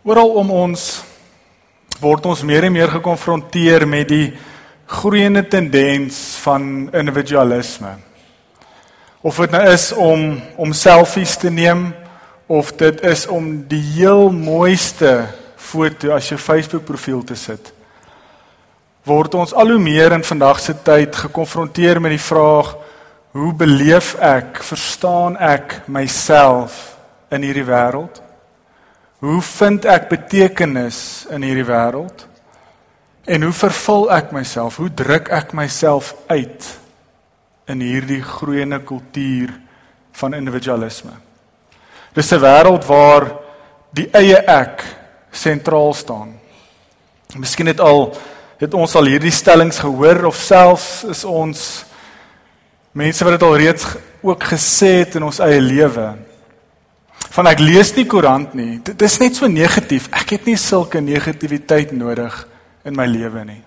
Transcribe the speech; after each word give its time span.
Oral 0.00 0.30
om 0.40 0.48
ons 0.56 0.82
word 2.00 2.24
ons 2.30 2.40
meer 2.48 2.64
en 2.64 2.72
meer 2.72 2.88
gekonfronteer 2.88 3.84
met 3.84 4.06
die 4.08 4.30
groeiende 4.88 5.42
tendens 5.44 6.38
van 6.40 6.88
individualisme. 6.96 7.98
Of 9.20 9.42
dit 9.44 9.52
nou 9.52 9.60
is 9.68 9.90
om 9.92 10.22
om 10.56 10.72
selfies 10.72 11.34
te 11.36 11.52
neem 11.52 11.90
of 12.48 12.70
dit 12.80 13.02
is 13.04 13.26
om 13.28 13.50
die 13.68 13.82
heel 13.98 14.32
mooiste 14.32 15.12
foto 15.60 16.14
as 16.16 16.32
jou 16.32 16.40
Facebook 16.40 16.88
profiel 16.88 17.20
te 17.20 17.36
sit. 17.36 17.68
Word 19.04 19.36
ons 19.36 19.52
al 19.52 19.74
hoe 19.74 19.84
meer 19.84 20.16
in 20.16 20.24
vandag 20.24 20.64
se 20.64 20.78
tyd 20.80 21.12
gekonfronteer 21.26 22.00
met 22.00 22.16
die 22.16 22.24
vraag 22.24 22.72
hoe 23.36 23.52
beleef 23.52 24.14
ek, 24.16 24.64
verstaan 24.64 25.36
ek 25.36 25.82
myself 25.92 26.96
in 27.28 27.44
hierdie 27.44 27.68
wêreld? 27.68 28.29
Hoe 29.20 29.40
vind 29.44 29.84
ek 29.84 30.08
betekenis 30.08 31.26
in 31.28 31.44
hierdie 31.44 31.66
wêreld? 31.68 32.24
En 33.28 33.42
hoe 33.44 33.52
vervul 33.52 34.06
ek 34.16 34.30
myself? 34.32 34.78
Hoe 34.80 34.88
druk 34.96 35.28
ek 35.28 35.52
myself 35.52 36.14
uit 36.32 36.68
in 37.68 37.82
hierdie 37.84 38.22
groeiende 38.24 38.80
kultuur 38.80 39.52
van 40.16 40.34
individualisme? 40.34 41.12
Dis 42.16 42.32
'n 42.32 42.40
wêreld 42.40 42.86
waar 42.88 43.28
die 43.92 44.08
eie 44.12 44.36
ek 44.36 44.84
sentraal 45.30 45.94
staan. 45.94 46.40
Miskien 47.36 47.66
het 47.66 47.80
al 47.80 48.16
het 48.58 48.74
ons 48.74 48.94
al 48.94 49.04
hierdie 49.04 49.32
stellings 49.32 49.78
gehoor 49.78 50.24
of 50.24 50.36
selfs 50.36 51.04
is 51.04 51.24
ons 51.24 51.84
mense 52.92 53.24
wat 53.24 53.32
dit 53.32 53.42
al 53.42 53.56
reeds 53.56 53.86
ook 54.20 54.42
gesê 54.44 55.04
het 55.04 55.14
in 55.14 55.22
ons 55.22 55.38
eie 55.38 55.60
lewe 55.60 56.29
van 57.30 57.46
ek 57.50 57.62
lees 57.62 57.92
nie 57.94 58.06
koerant 58.10 58.54
nie. 58.58 58.78
Dit 58.84 59.02
is 59.06 59.18
net 59.22 59.38
so 59.38 59.48
negatief. 59.50 60.08
Ek 60.14 60.34
het 60.34 60.46
nie 60.50 60.58
sulke 60.58 61.02
negativiteit 61.02 61.92
nodig 61.94 62.34
in 62.84 62.96
my 62.96 63.06
lewe 63.06 63.44
nie. 63.46 63.60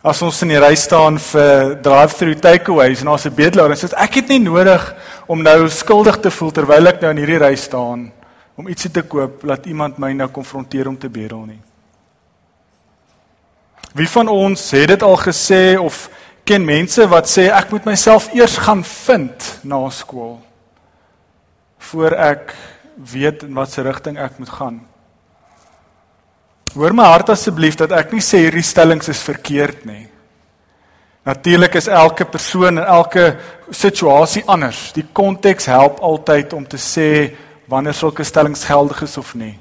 As 0.00 0.22
ons 0.24 0.38
in 0.46 0.54
die 0.54 0.60
ry 0.62 0.72
staan 0.80 1.18
vir 1.20 1.74
drive-through 1.84 2.40
takeaways 2.40 3.02
en 3.02 3.10
ons 3.12 3.26
se 3.26 3.32
bedelaar 3.36 3.74
en 3.74 3.76
sê 3.76 3.90
ek 4.00 4.22
het 4.22 4.30
nie 4.32 4.40
nodig 4.40 4.86
om 5.28 5.42
nou 5.44 5.66
skuldig 5.68 6.16
te 6.24 6.32
voel 6.32 6.54
terwyl 6.56 6.88
ek 6.88 7.02
nou 7.02 7.10
in 7.12 7.20
hierdie 7.20 7.40
ry 7.42 7.52
staan 7.60 8.06
om 8.56 8.68
ietsie 8.68 8.92
te 8.94 9.02
koop 9.04 9.44
laat 9.44 9.66
iemand 9.68 9.98
my 10.00 10.14
nou 10.16 10.28
konfronteer 10.32 10.88
om 10.88 10.96
te 10.96 11.10
bedel 11.12 11.44
nie. 11.50 11.60
Wie 13.92 14.08
van 14.08 14.30
ons 14.32 14.70
het 14.72 14.88
dit 14.94 15.02
al 15.04 15.18
gesê 15.20 15.76
of 15.76 16.06
ken 16.48 16.64
mense 16.64 17.04
wat 17.10 17.28
sê 17.28 17.50
ek 17.52 17.72
moet 17.74 17.90
myself 17.90 18.30
eers 18.32 18.56
gaan 18.56 18.80
vind 18.86 19.50
na 19.68 19.82
skool? 19.92 20.38
Voor 21.88 22.16
ek 22.16 22.54
weet 23.12 23.44
in 23.46 23.56
watter 23.56 23.86
rigting 23.88 24.18
ek 24.20 24.38
moet 24.38 24.52
gaan. 24.52 24.80
Hoor 26.74 26.94
my 26.94 27.08
hart 27.10 27.32
asseblief 27.32 27.78
dat 27.80 27.92
ek 27.96 28.12
nie 28.14 28.22
sê 28.22 28.44
hierdie 28.44 28.66
stellings 28.66 29.08
is 29.10 29.22
verkeerd 29.26 29.86
nie. 29.88 30.04
Natuurlik 31.26 31.74
is 31.76 31.88
elke 31.90 32.24
persoon 32.24 32.78
en 32.78 32.86
elke 32.86 33.24
situasie 33.70 34.44
anders. 34.48 34.90
Die 34.96 35.04
konteks 35.12 35.66
help 35.68 35.98
altyd 36.00 36.54
om 36.56 36.64
te 36.66 36.78
sê 36.80 37.08
wanneer 37.70 37.94
sulke 37.94 38.24
stellings 38.24 38.64
geldig 38.64 39.02
is 39.06 39.18
of 39.20 39.34
nie. 39.34 39.56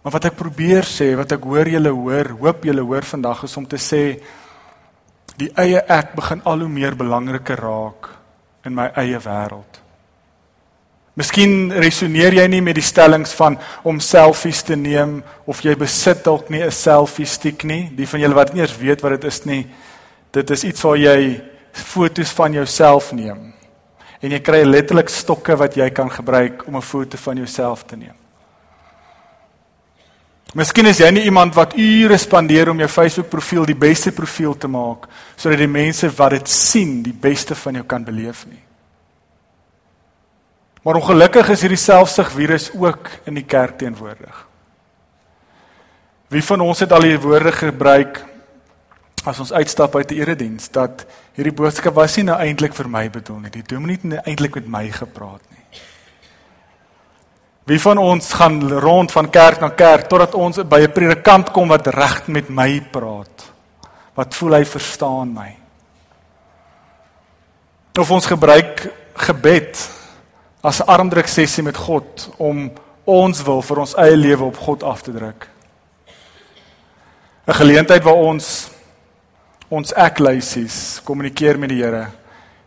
Maar 0.00 0.14
wat 0.16 0.30
ek 0.30 0.38
probeer 0.38 0.86
sê, 0.88 1.12
wat 1.18 1.34
ek 1.36 1.44
hoor 1.44 1.68
julle 1.68 1.92
hoor, 1.92 2.32
hoop 2.40 2.64
julle 2.64 2.84
hoor 2.86 3.04
vandag 3.04 3.44
is 3.44 3.56
om 3.60 3.66
te 3.68 3.76
sê 3.76 4.04
die 5.40 5.50
eie 5.60 5.82
ek 5.88 6.14
begin 6.16 6.40
al 6.48 6.64
hoe 6.64 6.72
meer 6.72 6.96
belangriker 6.96 7.60
raak 7.60 8.08
in 8.64 8.76
my 8.76 8.90
eie 9.00 9.20
wêreld. 9.20 9.79
Miskien 11.20 11.68
resoneer 11.76 12.32
jy 12.32 12.46
nie 12.48 12.62
met 12.64 12.78
die 12.78 12.84
stellings 12.84 13.34
van 13.36 13.58
om 13.84 13.98
selfies 14.00 14.62
te 14.64 14.76
neem 14.78 15.18
of 15.44 15.58
jy 15.60 15.74
besit 15.76 16.22
dalk 16.24 16.48
nie 16.48 16.62
'n 16.64 16.72
selfie 16.72 17.26
stick 17.26 17.64
nie. 17.64 17.90
Die 17.92 18.06
van 18.06 18.20
julle 18.20 18.34
wat 18.34 18.54
nie 18.54 18.62
eens 18.62 18.78
weet 18.78 19.02
wat 19.02 19.20
dit 19.20 19.24
is 19.24 19.44
nie, 19.44 19.66
dit 20.32 20.50
is 20.50 20.64
iets 20.64 20.82
waar 20.82 20.96
jy 20.96 21.42
foto's 21.72 22.30
van 22.30 22.52
jouself 22.52 23.12
neem. 23.12 23.52
En 24.22 24.30
jy 24.30 24.40
kry 24.40 24.64
letterlik 24.64 25.08
stokke 25.08 25.56
wat 25.56 25.76
jy 25.76 25.90
kan 25.90 26.10
gebruik 26.10 26.66
om 26.66 26.76
'n 26.76 26.82
foto 26.82 27.18
van 27.18 27.36
jouself 27.36 27.84
te 27.84 27.96
neem. 27.96 28.16
Miskien 30.54 30.86
is 30.86 30.98
jy 30.98 31.10
nie 31.10 31.24
iemand 31.24 31.54
wat 31.54 31.76
ure 31.76 32.16
spandeer 32.16 32.70
om 32.70 32.78
jou 32.78 32.88
Facebook 32.88 33.28
profiel 33.28 33.66
die 33.66 33.74
beste 33.74 34.10
profiel 34.12 34.56
te 34.56 34.68
maak 34.68 35.06
sodat 35.36 35.58
die 35.58 35.68
mense 35.68 36.08
wat 36.16 36.30
dit 36.30 36.48
sien 36.48 37.02
die 37.02 37.12
beste 37.12 37.54
van 37.54 37.74
jou 37.74 37.84
kan 37.84 38.04
beleef 38.04 38.46
nie. 38.46 38.69
Maar 40.82 40.96
ongelukkig 40.96 41.48
is 41.52 41.60
hierdie 41.60 41.80
selfsug 41.80 42.30
virus 42.32 42.70
ook 42.72 43.10
in 43.28 43.36
die 43.36 43.44
kerk 43.44 43.76
teenwoordig. 43.78 44.46
Wie 46.32 46.44
van 46.44 46.62
ons 46.64 46.80
het 46.80 46.92
al 46.92 47.04
hierdie 47.04 47.20
woorde 47.20 47.52
gebruik 47.52 48.22
as 49.28 49.40
ons 49.42 49.52
uitstap 49.52 49.98
uit 49.98 50.08
die 50.08 50.22
erediens 50.22 50.70
dat 50.72 51.04
hierdie 51.36 51.52
boodskap 51.52 51.98
was 51.98 52.16
nie 52.16 52.24
nou 52.30 52.38
eintlik 52.40 52.72
vir 52.76 52.88
my 52.88 53.04
bedoel 53.12 53.42
nie. 53.44 53.52
Die 53.52 53.66
dominee 53.66 53.98
het 53.98 54.08
nie 54.08 54.22
eintlik 54.24 54.56
met 54.56 54.70
my 54.72 54.84
gepraat 54.94 55.42
nie. 55.52 55.82
Wie 57.68 57.80
van 57.82 58.00
ons 58.00 58.32
gaan 58.34 58.56
rond 58.82 59.12
van 59.12 59.28
kerk 59.30 59.60
na 59.60 59.68
kerk 59.76 60.08
totdat 60.08 60.34
ons 60.34 60.62
by 60.64 60.80
'n 60.80 60.92
predikant 60.92 61.52
kom 61.52 61.68
wat 61.68 61.86
reg 61.86 62.26
met 62.28 62.48
my 62.48 62.80
praat? 62.80 63.52
Wat 64.14 64.34
voel 64.34 64.54
hy 64.54 64.64
verstaan 64.64 65.34
my? 65.34 65.56
Of 67.98 68.10
ons 68.10 68.26
gebruik 68.26 68.88
gebed 69.14 69.99
as 70.62 70.82
armdruk 70.84 71.28
sessie 71.28 71.64
met 71.64 71.76
God 71.76 72.28
om 72.36 72.68
ons 73.08 73.42
wil 73.46 73.62
vir 73.64 73.80
ons 73.80 73.94
eie 73.98 74.16
lewe 74.16 74.44
op 74.44 74.58
God 74.60 74.84
af 74.84 75.02
te 75.02 75.12
druk. 75.12 75.48
'n 77.46 77.52
Geleentheid 77.52 78.04
waar 78.04 78.20
ons 78.20 78.70
ons 79.70 79.92
eklysies 79.92 81.00
kommunikeer 81.04 81.58
met 81.58 81.68
die 81.68 81.82
Here. 81.82 82.06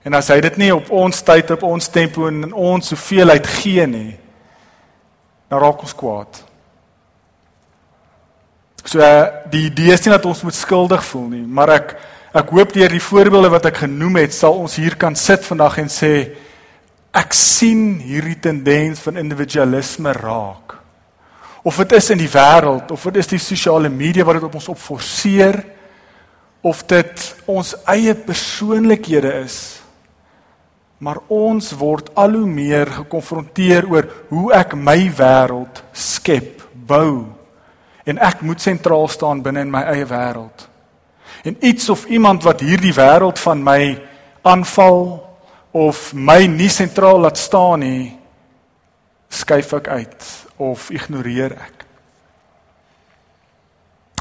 En 0.03 0.13
as 0.13 0.27
hy 0.27 0.39
dit 0.41 0.57
nie 0.57 0.71
op 0.75 0.89
ons 0.91 1.21
tyd 1.21 1.51
op 1.51 1.63
ons 1.63 1.87
tempo 1.87 2.27
en 2.27 2.43
in 2.43 2.53
ons 2.53 2.89
hoeveelheid 2.89 3.47
gee 3.47 3.85
nie, 3.87 4.17
dan 5.49 5.59
raak 5.59 5.81
ons 5.81 5.95
kwaad. 5.95 6.41
So 8.83 8.99
die 9.51 9.65
idee 9.69 9.93
is 9.93 10.03
nie 10.03 10.11
dat 10.11 10.25
ons 10.25 10.43
moet 10.43 10.55
skuldig 10.55 11.03
voel 11.05 11.29
nie, 11.29 11.45
maar 11.47 11.69
ek 11.69 11.95
ek 12.33 12.49
hoop 12.49 12.73
deur 12.73 12.89
die 12.89 13.03
voorbeelde 13.03 13.49
wat 13.53 13.65
ek 13.69 13.83
genoem 13.83 14.15
het, 14.15 14.33
sal 14.33 14.57
ons 14.57 14.75
hier 14.75 14.95
kan 14.97 15.15
sit 15.15 15.45
vandag 15.45 15.77
en 15.83 15.91
sê 15.91 16.13
ek 17.13 17.35
sien 17.37 17.99
hierdie 18.01 18.39
tendens 18.41 19.03
van 19.05 19.19
individualisme 19.21 20.15
raak. 20.17 20.79
Of 21.63 21.77
dit 21.83 21.93
is 21.95 22.09
in 22.11 22.19
die 22.19 22.31
wêreld 22.31 22.89
of 22.91 23.05
dit 23.07 23.21
is 23.21 23.29
die 23.35 23.41
sosiale 23.41 23.89
media 23.89 24.25
wat 24.27 24.39
dit 24.39 24.47
op 24.49 24.57
ons 24.59 24.71
opforceer 24.73 25.61
of 26.63 26.81
dit 26.89 27.23
ons 27.51 27.75
eie 27.93 28.15
persoonlikhede 28.15 29.31
is. 29.43 29.57
Maar 31.03 31.19
ons 31.31 31.69
word 31.77 32.09
al 32.19 32.39
hoe 32.39 32.49
meer 32.49 32.89
gekonfronteer 32.97 33.87
oor 33.91 34.09
hoe 34.31 34.49
ek 34.55 34.75
my 34.79 34.97
wêreld 35.13 35.83
skep, 35.93 36.63
bou 36.73 37.29
en 38.03 38.19
ek 38.19 38.41
moet 38.43 38.59
sentraal 38.59 39.07
staan 39.11 39.43
binne 39.43 39.63
in 39.63 39.71
my 39.71 39.83
eie 39.93 40.07
wêreld. 40.07 40.65
En 41.43 41.55
iets 41.59 41.89
of 41.91 42.05
iemand 42.11 42.43
wat 42.43 42.63
hierdie 42.63 42.95
wêreld 42.95 43.39
van 43.39 43.63
my 43.63 43.95
aanval 44.47 44.99
of 45.73 46.13
my 46.13 46.45
nie 46.47 46.69
sentraal 46.69 47.19
laat 47.25 47.39
staan 47.41 47.81
nie, 47.81 48.13
skuif 49.33 49.73
ek 49.73 49.89
uit 49.89 50.27
of 50.61 50.91
ignoreer 50.93 51.55
ek. 51.57 51.85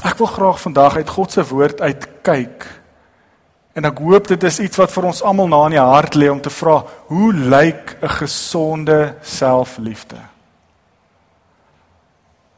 Ek 0.03 0.17
wil 0.19 0.27
graag 0.33 0.59
vandag 0.59 0.97
uit 0.99 1.13
God 1.13 1.31
se 1.31 1.45
woord 1.47 1.81
uit 1.81 2.07
kyk. 2.25 2.65
En 3.77 3.85
ek 3.87 4.01
hoop 4.03 4.27
dit 4.33 4.49
is 4.49 4.59
iets 4.65 4.81
wat 4.81 4.91
vir 4.93 5.07
ons 5.09 5.23
almal 5.25 5.49
na 5.49 5.61
in 5.69 5.77
die 5.77 5.81
hart 5.81 6.17
lê 6.17 6.27
om 6.29 6.41
te 6.43 6.51
vra, 6.53 6.81
hoe 7.09 7.31
lyk 7.33 7.97
'n 8.01 8.15
gesonde 8.19 9.15
selfliefde? 9.21 10.19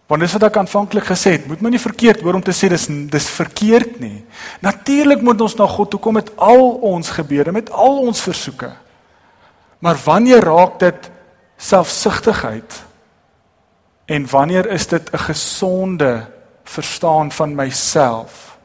Want 0.08 0.22
dis 0.22 0.34
wat 0.38 0.44
ek 0.44 0.58
aanvanklik 0.58 1.04
gesê 1.04 1.32
het, 1.32 1.48
moet 1.48 1.62
my 1.62 1.70
nie 1.70 1.82
verkeerd 1.82 2.22
hoor 2.22 2.38
om 2.38 2.44
te 2.44 2.54
sê 2.54 2.70
dis 2.70 2.88
dis 3.10 3.30
verkeerd 3.30 4.00
nie. 4.00 4.24
Natuurlik 4.62 5.22
moet 5.22 5.42
ons 5.42 5.56
na 5.56 5.66
God 5.68 5.90
toe 5.90 6.00
kom 6.00 6.14
met 6.14 6.30
al 6.38 6.78
ons 6.94 7.10
gebede, 7.10 7.52
met 7.52 7.72
al 7.72 7.98
ons 8.06 8.22
versoeke. 8.22 8.85
Maar 9.86 9.98
wanneer 10.04 10.44
raak 10.44 10.80
dit 10.80 11.12
selfsugtigheid? 11.58 12.84
En 14.06 14.30
wanneer 14.30 14.70
is 14.70 14.88
dit 14.88 15.12
'n 15.12 15.18
gesonde 15.18 16.26
verstaan 16.64 17.32
van 17.32 17.56
myself? 17.56 18.58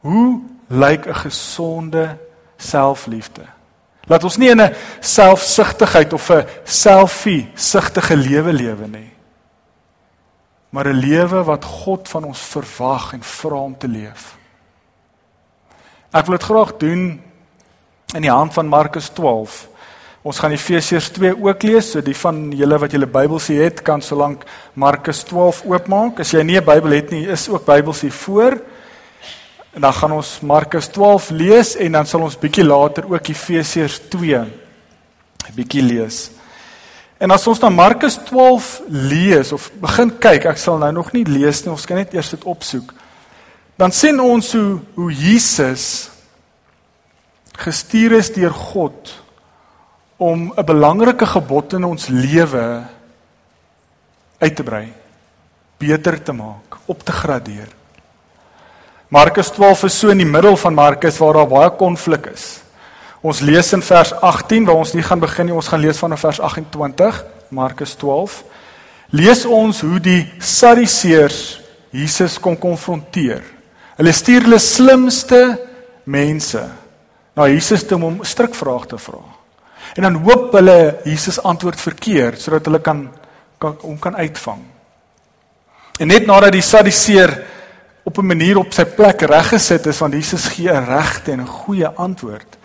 Hoe 0.00 0.42
lyk 0.66 1.06
'n 1.06 1.14
gesonde 1.14 2.18
selfliefde? 2.56 3.42
Laat 4.02 4.24
ons 4.24 4.36
nie 4.36 4.50
in 4.50 4.60
'n 4.60 4.74
selfsugtigheid 5.00 6.12
of 6.12 6.30
'n 6.30 6.46
selfie 6.64 7.50
sugtige 7.54 8.16
lewe 8.16 8.52
lewe 8.52 8.86
nie. 8.86 9.12
Maar 10.68 10.86
'n 10.86 10.98
lewe 10.98 11.44
wat 11.44 11.64
God 11.64 12.08
van 12.08 12.24
ons 12.24 12.40
verwag 12.40 13.12
en 13.12 13.22
vra 13.22 13.56
om 13.56 13.78
te 13.78 13.88
leef. 13.88 14.36
Ek 16.10 16.26
wil 16.26 16.36
dit 16.36 16.46
graag 16.46 16.76
doen 16.76 17.22
in 18.14 18.20
die 18.20 18.30
hand 18.30 18.52
van 18.52 18.66
Markus 18.66 19.08
12 19.08 19.74
Ons 20.26 20.40
gaan 20.42 20.50
Efesiërs 20.56 21.12
2 21.14 21.36
ook 21.38 21.62
lees, 21.62 21.92
so 21.92 22.02
die 22.02 22.16
van 22.18 22.48
julle 22.58 22.76
wat 22.82 22.94
julle 22.96 23.06
Bybels 23.06 23.46
het, 23.52 23.78
kan 23.86 24.00
solank 24.02 24.42
Markus 24.74 25.20
12 25.28 25.60
oopmaak. 25.70 26.18
As 26.24 26.32
jy 26.34 26.42
nie 26.42 26.56
'n 26.58 26.64
Bybel 26.64 26.96
het 26.96 27.10
nie, 27.10 27.28
is 27.28 27.48
ook 27.48 27.64
Bybels 27.64 28.00
hier 28.00 28.12
voor. 28.12 28.58
En 29.72 29.80
dan 29.80 29.92
gaan 29.92 30.12
ons 30.12 30.40
Markus 30.40 30.88
12 30.88 31.30
lees 31.30 31.76
en 31.76 31.92
dan 31.92 32.06
sal 32.06 32.20
ons 32.20 32.38
bietjie 32.38 32.64
later 32.64 33.04
ook 33.12 33.28
Efesiërs 33.28 34.00
2 34.08 34.44
bietjie 35.54 35.82
lees. 35.82 36.30
En 37.18 37.30
as 37.30 37.46
ons 37.46 37.58
dan 37.58 37.72
Markus 37.72 38.16
12 38.16 38.82
lees 38.88 39.52
of 39.52 39.70
begin 39.80 40.18
kyk, 40.18 40.44
ek 40.44 40.58
sal 40.58 40.78
nou 40.78 40.92
nog 40.92 41.12
nie 41.12 41.24
lees 41.24 41.62
nie, 41.64 41.70
ons 41.70 41.86
kan 41.86 41.96
net 41.96 42.14
eers 42.14 42.30
dit 42.30 42.44
opsoek. 42.44 42.92
Dan 43.76 43.92
sien 43.92 44.20
ons 44.20 44.52
hoe 44.52 44.80
hoe 44.94 45.12
Jesus 45.12 46.10
gestuur 47.56 48.12
is 48.12 48.32
deur 48.32 48.50
God 48.52 49.25
om 50.16 50.52
'n 50.56 50.64
belangrike 50.64 51.26
gebod 51.26 51.72
in 51.72 51.84
ons 51.84 52.06
lewe 52.06 52.82
uit 54.38 54.56
te 54.56 54.62
brei, 54.62 54.92
beter 55.78 56.22
te 56.22 56.32
maak, 56.32 56.76
op 56.84 57.02
te 57.04 57.12
gradeer. 57.12 57.68
Markus 59.08 59.50
12 59.50 59.82
is 59.82 59.98
so 59.98 60.08
in 60.08 60.18
die 60.18 60.26
middel 60.26 60.56
van 60.56 60.74
Markus 60.74 61.18
waar 61.18 61.32
daar 61.32 61.48
baie 61.48 61.70
konflik 61.70 62.26
is. 62.26 62.60
Ons 63.20 63.40
lees 63.40 63.72
in 63.72 63.82
vers 63.82 64.12
18 64.12 64.64
waar 64.64 64.74
ons 64.74 64.92
nie 64.92 65.02
gaan 65.02 65.20
begin 65.20 65.46
nie, 65.46 65.54
ons 65.54 65.68
gaan 65.68 65.80
lees 65.80 65.98
vanaf 65.98 66.20
vers 66.20 66.40
28, 66.40 67.24
Markus 67.48 67.94
12. 67.94 68.44
Lees 69.10 69.44
ons 69.46 69.80
hoe 69.80 70.00
die 70.00 70.32
Sadduseërs 70.38 71.60
Jesus 71.90 72.40
kom 72.42 72.58
konfronteer. 72.58 73.44
Hulle 73.96 74.12
stuur 74.12 74.42
hulle 74.42 74.58
slimste 74.58 75.58
mense 76.04 76.62
na 77.36 77.48
Jesus 77.48 77.84
toe 77.86 77.96
om 77.96 78.02
hom 78.10 78.18
strikvrae 78.24 78.86
te 78.90 78.98
vra. 79.00 79.22
En 79.94 80.02
dan 80.02 80.14
hoop 80.14 80.52
hulle 80.52 81.00
Jesus 81.04 81.42
antwoord 81.42 81.80
verkeerd 81.80 82.40
sodat 82.40 82.64
hulle 82.64 82.80
kan 82.80 83.08
kan 83.58 83.76
hom 83.80 83.98
kan 83.98 84.16
uitvang. 84.16 84.60
En 85.98 86.10
net 86.12 86.26
nadat 86.26 86.52
die 86.52 86.64
Sadduseer 86.64 87.32
op 88.04 88.18
'n 88.18 88.26
manier 88.26 88.58
op 88.58 88.72
sy 88.72 88.84
plek 88.84 89.20
reggesit 89.20 89.86
is 89.86 89.96
van 89.96 90.10
Jesus 90.10 90.44
gee 90.46 90.70
'n 90.70 90.84
regte 90.84 91.32
en 91.32 91.40
'n 91.40 91.46
goeie 91.46 91.88
antwoord. 91.88 92.56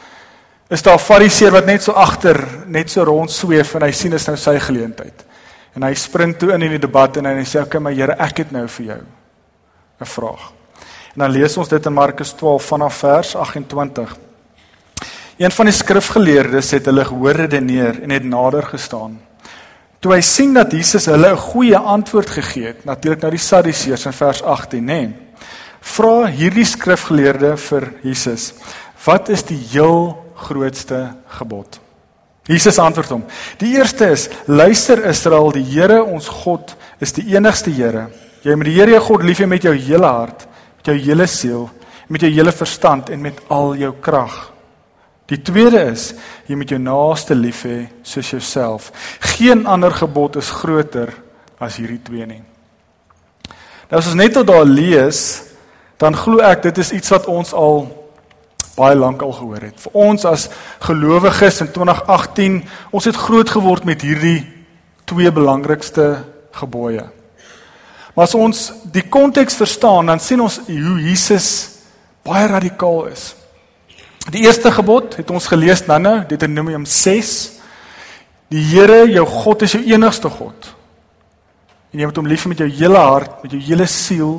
Is 0.69 0.81
daar 0.81 0.95
'n 0.95 0.99
Fariseer 0.99 1.51
wat 1.51 1.65
net 1.65 1.83
so 1.83 1.91
agter 1.91 2.47
net 2.65 2.89
so 2.89 3.03
rond 3.03 3.31
sweef 3.31 3.75
en 3.75 3.81
hy 3.81 3.91
sien 3.91 4.13
is 4.13 4.25
nou 4.27 4.37
sy 4.37 4.59
geleentheid. 4.59 5.25
En 5.73 5.83
hy 5.83 5.93
spring 5.93 6.37
toe 6.37 6.51
in 6.53 6.61
in 6.61 6.69
die 6.69 6.79
debat 6.79 7.17
en 7.17 7.25
hy 7.25 7.43
sê 7.43 7.59
oké, 7.59 7.65
okay, 7.65 7.81
maar 7.81 7.93
Here, 7.93 8.15
ek 8.19 8.37
het 8.37 8.51
nou 8.51 8.67
vir 8.67 8.85
jou 8.85 9.01
'n 9.99 10.05
vraag. 10.05 10.51
En 11.13 11.19
dan 11.19 11.31
lees 11.31 11.57
ons 11.57 11.67
dit 11.67 11.85
in 11.85 11.93
Markus 11.93 12.31
12 12.31 12.65
vanaf 12.65 12.93
vers 12.93 13.35
28. 13.35 14.17
Een 15.41 15.49
van 15.51 15.65
die 15.65 15.73
skrifgeleerdes 15.73 16.67
het 16.75 16.85
hulle 16.85 17.01
gehoor 17.07 17.39
redeneer 17.47 18.03
en 18.03 18.11
het 18.13 18.25
nader 18.29 18.61
gestaan. 18.69 19.15
Toe 20.01 20.11
hy 20.13 20.19
sien 20.21 20.51
dat 20.53 20.73
Jesus 20.73 21.07
hulle 21.09 21.31
'n 21.33 21.37
goeie 21.37 21.77
antwoord 21.77 22.29
gegee 22.29 22.65
het, 22.67 22.85
natuurlik 22.85 23.21
nou 23.21 23.31
die 23.31 23.41
Sadduseërs 23.41 24.05
in 24.05 24.13
vers 24.13 24.43
18, 24.43 24.85
nê. 24.85 25.09
Vra 25.81 26.25
hierdie 26.25 26.65
skrifgeleerde 26.65 27.57
vir 27.57 27.93
Jesus: 28.03 28.53
"Wat 29.05 29.29
is 29.29 29.43
die 29.43 29.57
heel 29.57 30.25
grootste 30.35 31.15
gebod?" 31.27 31.79
Jesus 32.43 32.77
antwoord 32.77 33.09
hom: 33.09 33.23
"Die 33.57 33.77
eerste 33.77 34.11
is: 34.11 34.29
Luister 34.45 35.05
Israel, 35.05 35.51
die 35.51 35.65
Here 35.65 36.03
ons 36.03 36.27
God 36.27 36.75
is 36.99 37.13
die 37.13 37.35
enigste 37.35 37.71
Here. 37.71 38.09
Jy 38.43 38.55
moet 38.55 38.65
die 38.65 38.79
Here 38.79 38.91
jou 38.91 39.01
God 39.01 39.23
lief 39.23 39.39
hê 39.39 39.47
met 39.47 39.63
jou 39.63 39.75
hele 39.75 40.05
hart, 40.05 40.47
met 40.77 40.85
jou 40.85 40.97
hele 40.97 41.27
siel, 41.27 41.69
met 42.07 42.21
jou 42.21 42.31
hele 42.31 42.51
verstand 42.51 43.09
en 43.09 43.21
met 43.21 43.41
al 43.47 43.75
jou 43.75 43.93
krag." 43.99 44.51
Die 45.31 45.39
tweede 45.39 45.85
is 45.93 46.11
jy 46.49 46.57
moet 46.59 46.73
jou 46.73 46.79
naaste 46.81 47.35
lief 47.37 47.63
hê 47.63 47.85
soos 48.03 48.33
jouself. 48.33 48.89
Geen 49.37 49.63
ander 49.69 49.93
gebod 49.95 50.35
is 50.41 50.51
groter 50.51 51.13
as 51.61 51.77
hierdie 51.79 52.01
twee 52.03 52.27
nie. 52.27 52.41
Nou 53.91 53.99
as 53.99 54.09
ons 54.11 54.19
net 54.19 54.35
tot 54.35 54.49
daar 54.49 54.67
lees, 54.67 55.43
dan 56.01 56.17
glo 56.17 56.43
ek 56.43 56.65
dit 56.67 56.83
is 56.83 56.91
iets 56.97 57.13
wat 57.13 57.29
ons 57.31 57.53
al 57.55 57.85
baie 58.75 58.95
lank 58.97 59.21
al 59.23 59.33
gehoor 59.35 59.67
het. 59.69 59.79
Vir 59.83 59.97
ons 60.03 60.25
as 60.27 60.47
gelowiges 60.83 61.61
in 61.63 61.71
2018, 61.75 62.61
ons 62.91 63.07
het 63.07 63.19
groot 63.19 63.49
geword 63.51 63.87
met 63.87 64.03
hierdie 64.03 64.41
twee 65.07 65.31
belangrikste 65.31 66.23
gebooie. 66.55 67.05
Maar 68.15 68.27
as 68.27 68.35
ons 68.35 68.63
die 68.91 69.05
konteks 69.07 69.59
verstaan, 69.59 70.11
dan 70.11 70.19
sien 70.19 70.41
ons 70.43 70.59
hoe 70.67 70.97
Jesus 71.03 71.47
baie 72.27 72.47
radikaal 72.51 73.05
is. 73.11 73.31
Die 74.29 74.43
eerste 74.45 74.71
gebod 74.71 75.15
het 75.17 75.31
ons 75.33 75.47
gelees 75.49 75.81
nou-nou, 75.87 76.21
Deuteronomium 76.29 76.85
6. 76.85 77.31
Die 78.53 78.61
Here, 78.69 79.07
jou 79.09 79.25
God 79.25 79.65
is 79.65 79.73
jou 79.73 79.81
enigste 79.89 80.29
God. 80.29 80.69
En 81.91 81.99
jy 81.99 82.07
moet 82.07 82.19
hom 82.21 82.29
lief 82.29 82.45
hê 82.45 82.51
met 82.51 82.61
jou 82.61 82.69
hele 82.69 83.01
hart, 83.01 83.41
met 83.43 83.55
jou 83.55 83.61
hele 83.65 83.87
siel 83.89 84.35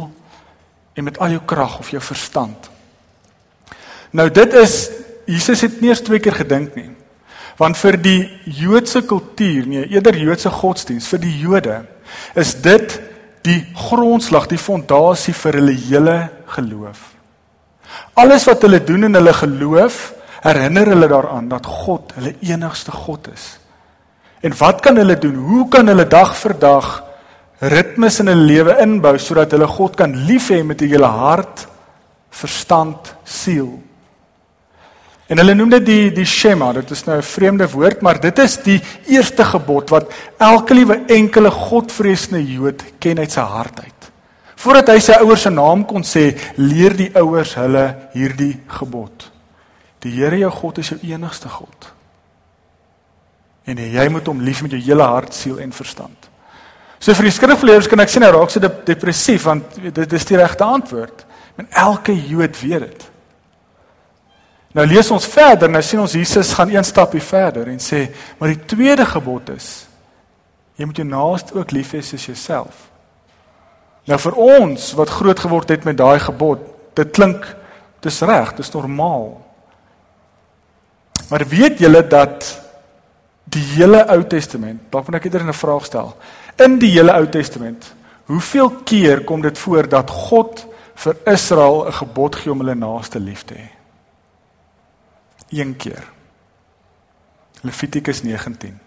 en 0.94 1.04
met 1.08 1.18
al 1.18 1.34
jou 1.34 1.42
krag 1.48 1.78
of 1.80 1.90
jou 1.92 2.00
verstand. 2.04 2.68
Nou 4.12 4.28
dit 4.30 4.54
is 4.60 4.76
Jesus 5.26 5.62
het 5.64 5.80
nie 5.80 5.92
eers 5.92 6.02
twee 6.04 6.20
keer 6.22 6.36
gedink 6.42 6.76
nie. 6.76 6.90
Want 7.60 7.78
vir 7.78 7.98
die 8.00 8.20
Joodse 8.58 9.04
kultuur, 9.06 9.68
nee, 9.68 9.86
eerder 9.92 10.16
Joodse 10.18 10.50
godsdiens, 10.50 11.06
vir 11.12 11.20
die 11.22 11.34
Jode 11.44 11.78
is 12.38 12.54
dit 12.64 12.96
die 13.46 13.60
grondslag, 13.76 14.48
die 14.50 14.60
fondasie 14.60 15.34
vir 15.36 15.58
hulle 15.60 15.74
hele 15.76 16.16
geloof. 16.54 17.12
Alles 18.14 18.44
wat 18.44 18.62
hulle 18.62 18.82
doen 18.84 19.04
in 19.04 19.14
hulle 19.14 19.32
geloof, 19.32 20.12
herinner 20.42 20.86
hulle 20.92 21.08
daaraan 21.08 21.48
dat 21.48 21.66
God 21.66 22.12
hulle 22.16 22.34
enigste 22.40 22.92
God 22.92 23.28
is. 23.32 23.58
En 24.42 24.54
wat 24.58 24.80
kan 24.82 24.96
hulle 24.98 25.18
doen? 25.18 25.34
Hoe 25.34 25.68
kan 25.70 25.86
hulle 25.86 26.06
dag 26.08 26.34
vir 26.36 26.54
dag 26.58 26.90
ritmes 27.62 28.18
in 28.20 28.26
hulle 28.32 28.48
lewe 28.48 28.74
inbou 28.82 29.14
sodat 29.22 29.54
hulle 29.54 29.68
God 29.70 29.96
kan 29.96 30.16
lief 30.26 30.50
hê 30.50 30.62
met 30.66 30.82
hulle 30.82 31.06
hart, 31.06 31.66
verstand, 32.42 33.14
siel? 33.24 33.70
En 35.30 35.40
hulle 35.40 35.54
noem 35.56 35.70
dit 35.78 35.86
die 35.86 36.10
die 36.12 36.26
Shema. 36.28 36.72
Dit 36.76 36.90
is 36.90 37.04
nou 37.06 37.16
'n 37.16 37.22
vreemde 37.22 37.70
woord, 37.70 38.02
maar 38.02 38.20
dit 38.20 38.38
is 38.38 38.56
die 38.62 38.80
eerste 39.06 39.44
gebod 39.44 39.90
wat 39.90 40.12
elke 40.38 40.74
liewe 40.74 41.00
enkele 41.06 41.50
Godvreesende 41.50 42.44
Jood 42.44 42.82
ken 42.98 43.18
uit 43.18 43.32
sy 43.32 43.40
hart 43.40 43.80
uit. 43.80 44.01
Voordat 44.62 44.92
hy 44.92 45.00
sy 45.02 45.16
ouers 45.24 45.42
se 45.42 45.50
naam 45.50 45.82
kon 45.88 46.04
sê, 46.06 46.28
leer 46.60 46.94
die 46.94 47.10
ouers 47.18 47.56
hulle 47.58 47.86
hierdie 48.14 48.54
gebod. 48.70 49.26
Die 50.02 50.12
Here 50.14 50.38
jou 50.38 50.50
God 50.54 50.78
is 50.82 50.92
jou 50.92 50.98
enigste 51.10 51.50
God. 51.50 51.88
En 53.66 53.78
jy 53.78 54.04
moet 54.10 54.26
hom 54.26 54.42
lief 54.42 54.62
met 54.62 54.74
jou 54.74 54.82
hele 54.82 55.06
hart, 55.06 55.34
siel 55.34 55.58
en 55.62 55.74
verstand. 55.74 56.28
So 57.02 57.14
vir 57.18 57.26
die 57.26 57.34
skrifgeleerdes 57.34 57.90
kan 57.90 58.02
ek 58.04 58.10
sê 58.12 58.22
nou 58.22 58.30
raak 58.34 58.52
se 58.54 58.62
depressief 58.62 59.48
want 59.48 59.78
dit 59.82 60.12
is 60.18 60.26
die 60.28 60.38
regte 60.38 60.66
antwoord. 60.66 61.24
En 61.58 61.66
elke 61.82 62.14
Jood 62.14 62.58
weet 62.62 62.86
dit. 62.86 63.08
Nou 64.78 64.86
lees 64.88 65.10
ons 65.12 65.26
verder, 65.28 65.68
nou 65.68 65.82
sien 65.84 66.00
ons 66.00 66.14
Jesus 66.16 66.54
gaan 66.56 66.70
een 66.72 66.86
stapie 66.86 67.20
verder 67.20 67.68
en 67.68 67.82
sê, 67.82 68.06
maar 68.38 68.54
die 68.54 68.62
tweede 68.70 69.04
gebod 69.06 69.50
is 69.52 69.72
jy 70.78 70.86
moet 70.88 71.02
jou 71.02 71.06
naaste 71.06 71.58
ook 71.58 71.74
lief 71.76 71.92
hê 71.92 72.00
soos 72.02 72.24
jouself. 72.30 72.91
Nou 74.10 74.18
vir 74.18 74.34
ons 74.34 74.92
wat 74.98 75.08
groot 75.08 75.40
geword 75.40 75.68
het 75.68 75.84
met 75.84 75.96
daai 75.96 76.18
gebod, 76.18 76.62
dit 76.98 77.10
klink 77.14 77.46
dis 78.02 78.20
reg, 78.26 78.54
dis 78.58 78.72
normaal. 78.74 79.36
Maar 81.30 81.46
weet 81.48 81.78
julle 81.78 82.02
dat 82.06 82.48
die 83.52 83.62
hele 83.76 84.02
Ou 84.10 84.22
Testament, 84.26 84.80
dalk 84.90 85.06
moet 85.06 85.20
ek 85.20 85.24
eerder 85.24 85.46
'n 85.46 85.52
vraag 85.52 85.84
stel. 85.84 86.16
In 86.56 86.78
die 86.78 86.90
hele 86.90 87.12
Ou 87.12 87.28
Testament, 87.28 87.94
hoeveel 88.26 88.70
keer 88.84 89.24
kom 89.24 89.40
dit 89.42 89.58
voor 89.58 89.88
dat 89.88 90.10
God 90.10 90.66
vir 90.94 91.16
Israel 91.26 91.86
'n 91.86 91.92
gebod 91.92 92.36
gee 92.36 92.52
om 92.52 92.58
hulle 92.58 92.74
naaste 92.74 93.20
lief 93.20 93.44
te 93.44 93.54
hê? 93.54 93.68
Een 95.50 95.76
keer. 95.76 96.04
Levitikus 97.62 98.22
19. 98.22 98.81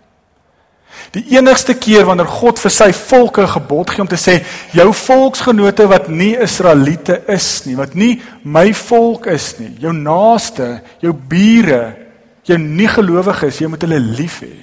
Die 1.11 1.23
enigste 1.37 1.73
keer 1.73 2.05
wanneer 2.05 2.27
God 2.27 2.59
vir 2.59 2.71
sy 2.71 2.91
volk 2.93 3.37
'n 3.39 3.47
gebod 3.47 3.89
gee 3.89 4.01
om 4.01 4.07
te 4.07 4.15
sê 4.19 4.43
jou 4.71 4.93
volksgenote 4.93 5.87
wat 5.87 6.09
nie 6.09 6.35
Israeliete 6.37 7.21
is 7.27 7.65
nie, 7.65 7.75
wat 7.75 7.95
nie 7.95 8.21
my 8.43 8.73
volk 8.73 9.27
is 9.27 9.59
nie, 9.59 9.75
jou 9.79 9.93
naaste, 9.93 10.81
jou 10.99 11.13
bure, 11.13 11.95
jou 12.43 12.57
nie 12.57 12.87
gelowiges, 12.87 13.61
jy 13.61 13.67
moet 13.67 13.81
hulle 13.81 13.99
lief 13.99 14.41
hê. 14.41 14.55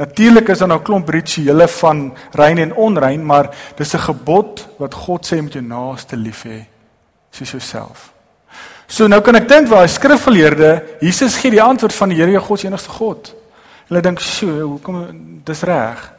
Natuurlik 0.00 0.48
is 0.48 0.58
daar 0.58 0.68
nou 0.68 0.78
'n 0.78 0.84
klomp 0.84 1.08
rituele 1.08 1.68
van 1.68 2.12
rein 2.32 2.58
en 2.58 2.74
onrein, 2.74 3.26
maar 3.26 3.50
dis 3.76 3.94
'n 3.94 3.98
gebod 3.98 4.68
wat 4.78 4.94
God 4.94 5.26
sê 5.26 5.42
met 5.42 5.52
jou 5.52 5.62
naaste 5.62 6.16
lief 6.16 6.44
hê 6.44 6.64
soos 7.30 7.50
jouself. 7.50 8.12
So 8.86 9.06
nou 9.06 9.20
kan 9.20 9.36
ek 9.36 9.48
dink 9.48 9.68
waar 9.68 9.86
die 9.86 9.94
skrifgeleerde 9.94 10.82
Jesus 11.00 11.36
gee 11.36 11.50
die 11.50 11.62
antwoord 11.62 11.94
van 11.94 12.08
die 12.08 12.18
Here 12.18 12.30
jou 12.30 12.42
God 12.42 12.60
se 12.60 12.66
enigste 12.66 12.90
God. 12.90 13.34
Hulle 13.90 14.02
dink, 14.02 14.20
"Sjoe, 14.22 14.60
hoekom 14.62 15.42
dis 15.44 15.62
reg?" 15.66 16.12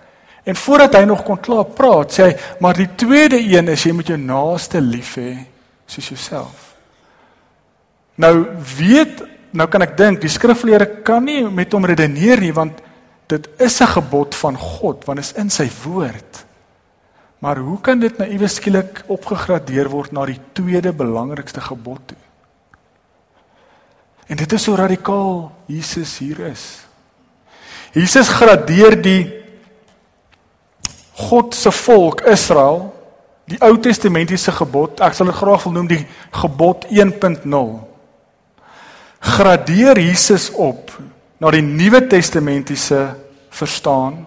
En 0.43 0.55
voordat 0.55 0.95
hy 0.97 1.03
nog 1.07 1.23
kon 1.23 1.39
klaar 1.39 1.65
praat, 1.65 2.11
sê 2.11 2.23
hy, 2.23 2.35
"Maar 2.59 2.73
die 2.73 2.89
tweede 2.95 3.39
een 3.39 3.67
is 3.67 3.83
jy 3.83 3.91
moet 3.91 4.07
jou 4.07 4.17
naaste 4.17 4.81
lief 4.81 5.15
hê 5.15 5.37
soos 5.85 6.07
jouself." 6.07 6.75
Nou 8.15 8.47
weet 8.77 9.23
nou 9.51 9.67
kan 9.67 9.81
ek 9.81 9.97
dink 9.97 10.21
die 10.21 10.29
skrifleerders 10.29 11.03
kan 11.03 11.23
nie 11.23 11.43
met 11.49 11.71
hom 11.71 11.85
redeneer 11.85 12.39
nie 12.39 12.53
want 12.53 12.81
dit 13.27 13.49
is 13.59 13.81
'n 13.81 13.87
gebod 13.87 14.35
van 14.35 14.57
God 14.57 15.05
want 15.05 15.19
dit 15.19 15.25
is 15.25 15.33
in 15.33 15.49
sy 15.49 15.69
woord. 15.83 16.45
Maar 17.39 17.57
hoe 17.57 17.81
kan 17.81 17.99
dit 17.99 18.17
nou 18.17 18.29
iewes 18.29 18.55
skielik 18.55 19.03
opgegradeer 19.07 19.89
word 19.89 20.11
na 20.11 20.25
die 20.25 20.39
tweede 20.53 20.93
belangrikste 20.93 21.61
gebod 21.61 21.99
toe? 22.05 22.17
En 24.27 24.37
dit 24.37 24.53
is 24.53 24.63
so 24.63 24.75
radikaal 24.75 25.51
Jesus 25.65 26.17
hier 26.17 26.39
is. 26.39 26.85
Jesus 27.93 28.29
gradeer 28.29 28.95
die 29.01 29.21
God 31.21 31.55
se 31.55 31.71
volk 31.71 32.21
Israel, 32.31 32.89
die 33.45 33.59
Ou 33.61 33.75
Testamentiese 33.83 34.53
gebod, 34.55 35.01
ek 35.03 35.15
sal 35.17 35.27
dit 35.27 35.37
graag 35.37 35.65
wil 35.67 35.75
noem 35.75 35.89
die 35.91 36.03
gebod 36.39 36.87
1.0. 36.87 37.73
Gradeer 39.21 39.99
Jesus 40.01 40.49
op 40.55 40.93
na 41.41 41.51
die 41.53 41.65
Nuwe 41.65 42.05
Testamentiese 42.07 43.03
verstaan 43.51 44.23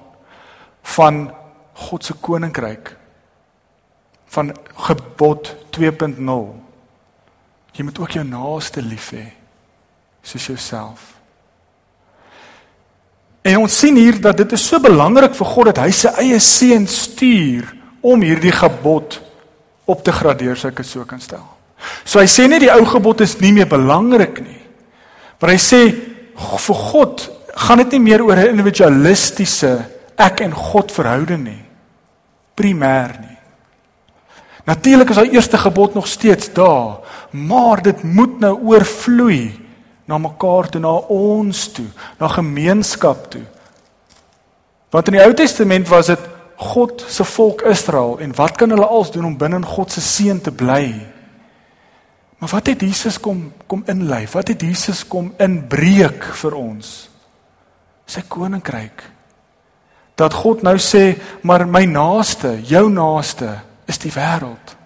van 0.95 1.25
God 1.89 2.05
se 2.05 2.15
koninkryk 2.21 2.93
van 4.35 4.53
gebod 4.87 5.55
2.0 5.75 6.21
jy 7.75 7.87
moet 7.87 7.99
ook 7.99 8.15
jou 8.19 8.25
naaste 8.27 8.83
lief 8.83 9.11
hê 9.15 9.25
soos 10.23 10.47
jouself 10.53 11.14
en 13.45 13.61
ons 13.61 13.79
sien 13.81 13.97
hier 13.97 14.21
dat 14.21 14.37
dit 14.41 14.53
is 14.57 14.67
so 14.67 14.81
belangrik 14.81 15.35
vir 15.37 15.51
God 15.53 15.71
dat 15.73 15.85
hy 15.85 15.91
sy 15.93 16.13
eie 16.23 16.41
seun 16.41 16.87
stuur 16.89 17.69
om 18.05 18.23
hierdie 18.25 18.55
gebod 18.55 19.21
op 19.87 20.05
te 20.05 20.13
gradeer 20.13 20.57
so 20.57 20.69
ek 20.69 20.81
dit 20.81 20.89
so 20.89 21.05
kan 21.05 21.21
stel. 21.21 21.45
So 22.05 22.21
hy 22.21 22.29
sê 22.31 22.49
nie 22.49 22.63
die 22.63 22.73
ou 22.73 22.85
gebod 22.89 23.21
is 23.21 23.37
nie 23.41 23.53
meer 23.53 23.69
belangrik 23.69 24.41
nie 24.41 24.65
maar 25.45 25.53
hy 25.53 25.61
sê 25.61 25.81
vir 26.35 26.79
God 26.89 27.27
gaan 27.67 27.83
dit 27.83 27.97
nie 27.97 28.05
meer 28.09 28.23
oor 28.25 28.37
'n 28.37 28.57
individualistiese 28.57 29.75
ek 30.17 30.41
en 30.41 30.53
God 30.53 30.93
verhouding 30.93 31.45
nie 31.45 31.65
primêr 32.57 33.13
nie. 33.21 33.39
Natuurlik 34.65 35.11
is 35.11 35.17
daai 35.17 35.35
eerste 35.35 35.59
gebod 35.59 35.95
nog 35.95 36.07
steeds 36.07 36.53
daar, 36.53 37.03
maar 37.31 37.83
dit 37.83 38.03
moet 38.03 38.41
nou 38.41 38.55
oorvloei 38.71 39.53
na 40.05 40.19
mekaar 40.19 40.69
toe, 40.69 40.81
na 40.81 40.93
ons 41.13 41.69
toe, 41.73 41.87
na 42.21 42.29
gemeenskap 42.29 43.29
toe. 43.33 43.45
Want 44.95 45.09
in 45.11 45.19
die 45.19 45.25
Ou 45.25 45.33
Testament 45.35 45.89
was 45.91 46.13
dit 46.13 46.31
God 46.57 47.03
se 47.11 47.25
volk 47.27 47.65
Israel 47.67 48.19
en 48.23 48.35
wat 48.39 48.57
kan 48.61 48.71
hulle 48.71 48.87
als 48.87 49.11
doen 49.11 49.27
om 49.27 49.39
binne 49.39 49.59
in 49.63 49.67
God 49.67 49.91
se 49.93 50.01
seën 50.05 50.41
te 50.41 50.53
bly? 50.55 50.87
Maar 52.39 52.53
wat 52.53 52.67
het 52.71 52.85
Jesus 52.85 53.19
kom 53.21 53.53
kom 53.67 53.83
inlei? 53.91 54.27
Wat 54.31 54.49
het 54.49 54.61
Jesus 54.63 55.03
kom 55.09 55.33
inbreek 55.41 56.29
vir 56.43 56.55
ons? 56.55 57.09
Sy 58.07 58.23
koninkryk. 58.29 59.03
Dat 60.15 60.35
God 60.45 60.63
nou 60.63 60.77
sê, 60.79 61.17
maar 61.43 61.67
my 61.67 61.87
naaste, 61.91 62.53
jou 62.69 62.87
naaste 62.93 63.49
is 63.91 63.99
die 63.99 64.13
wêreld. 64.15 64.77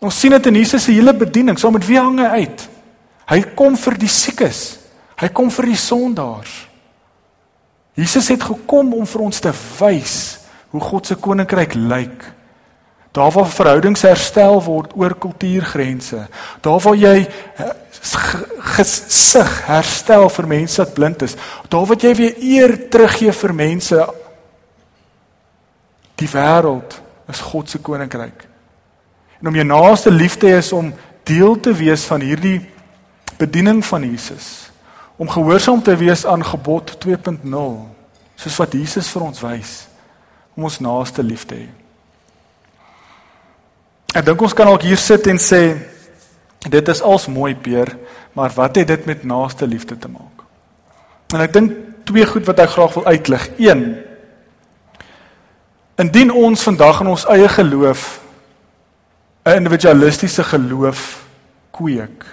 Ons 0.00 0.20
sien 0.22 0.32
dit 0.32 0.46
in 0.48 0.56
Jesus 0.62 0.86
se 0.86 0.94
hele 0.94 1.12
bediening, 1.12 1.58
saam 1.60 1.76
met 1.76 1.84
wie 1.84 1.98
hang 2.00 2.16
hy 2.22 2.46
uit? 2.46 2.69
Hy 3.30 3.40
kom 3.54 3.76
vir 3.78 3.96
die 4.00 4.10
siekes. 4.10 4.64
Hy 5.20 5.28
kom 5.34 5.50
vir 5.54 5.70
die 5.70 5.78
sondaars. 5.78 6.52
Jesus 7.98 8.30
het 8.32 8.42
gekom 8.42 8.94
om 8.96 9.06
vir 9.06 9.24
ons 9.26 9.42
te 9.42 9.52
wys 9.52 10.14
hoe 10.70 10.82
God 10.82 11.10
se 11.10 11.16
koninkryk 11.18 11.74
lyk. 11.74 12.24
Daar 13.14 13.32
waar 13.34 13.50
verhoudings 13.50 14.04
herstel 14.06 14.60
word 14.62 14.94
oor 14.98 15.16
kultuurgrense. 15.18 16.24
Daar 16.62 16.80
waar 16.82 16.98
jy 16.98 17.16
eh, 17.26 17.70
gesig 18.76 19.54
herstel 19.66 20.28
vir 20.30 20.50
mense 20.54 20.78
wat 20.82 20.94
blind 20.94 21.24
is. 21.26 21.34
Daar 21.68 21.86
waar 21.90 21.98
jy 21.98 22.14
weer 22.14 22.38
eer 22.38 22.76
teruggee 22.90 23.34
vir 23.34 23.54
mense 23.54 24.06
die 26.20 26.28
wêreld 26.30 26.98
is 27.30 27.42
God 27.50 27.70
se 27.70 27.80
koninkryk. 27.82 28.46
En 29.40 29.48
om 29.50 29.56
jou 29.56 29.66
naaste 29.66 30.12
lief 30.12 30.36
te 30.38 30.50
hê 30.50 30.60
is 30.60 30.72
om 30.76 30.92
deel 31.26 31.56
te 31.62 31.72
wees 31.74 32.04
van 32.06 32.22
hierdie 32.22 32.58
bediening 33.40 33.80
van 33.86 34.04
Jesus. 34.04 34.70
Om 35.20 35.28
gehoorsaam 35.28 35.82
te 35.82 35.96
wees 35.96 36.26
aan 36.26 36.44
gebod 36.44 36.96
2.0, 37.00 37.44
soos 38.40 38.56
wat 38.60 38.76
Jesus 38.76 39.08
vir 39.12 39.26
ons 39.26 39.42
wys 39.44 39.72
om 40.56 40.66
ons 40.68 40.80
naaste 40.82 41.22
lief 41.24 41.46
te 41.48 41.58
hê. 41.60 41.68
Ek 44.16 44.26
dink 44.26 44.42
ons 44.42 44.56
kan 44.56 44.68
ook 44.72 44.82
hier 44.82 44.98
sit 44.98 45.28
en 45.30 45.38
sê 45.38 45.62
dit 46.66 46.88
is 46.92 47.02
als 47.06 47.28
mooi 47.30 47.54
peer, 47.54 47.94
maar 48.36 48.52
wat 48.56 48.76
het 48.80 48.88
dit 48.90 49.06
met 49.06 49.22
naaste 49.24 49.68
liefde 49.70 49.96
te 49.98 50.10
maak? 50.10 50.44
En 51.30 51.44
ek 51.44 51.54
dink 51.54 51.76
twee 52.08 52.26
goed 52.26 52.48
wat 52.48 52.58
ek 52.64 52.74
graag 52.74 52.96
wil 52.98 53.06
uitlig. 53.06 53.48
1 53.58 53.84
Indien 56.00 56.32
ons 56.32 56.62
vandag 56.64 57.02
in 57.04 57.10
ons 57.12 57.26
eie 57.28 57.48
geloof 57.48 58.20
'n 59.44 59.56
individualistiese 59.56 60.44
geloof 60.44 61.24
kweek, 61.70 62.24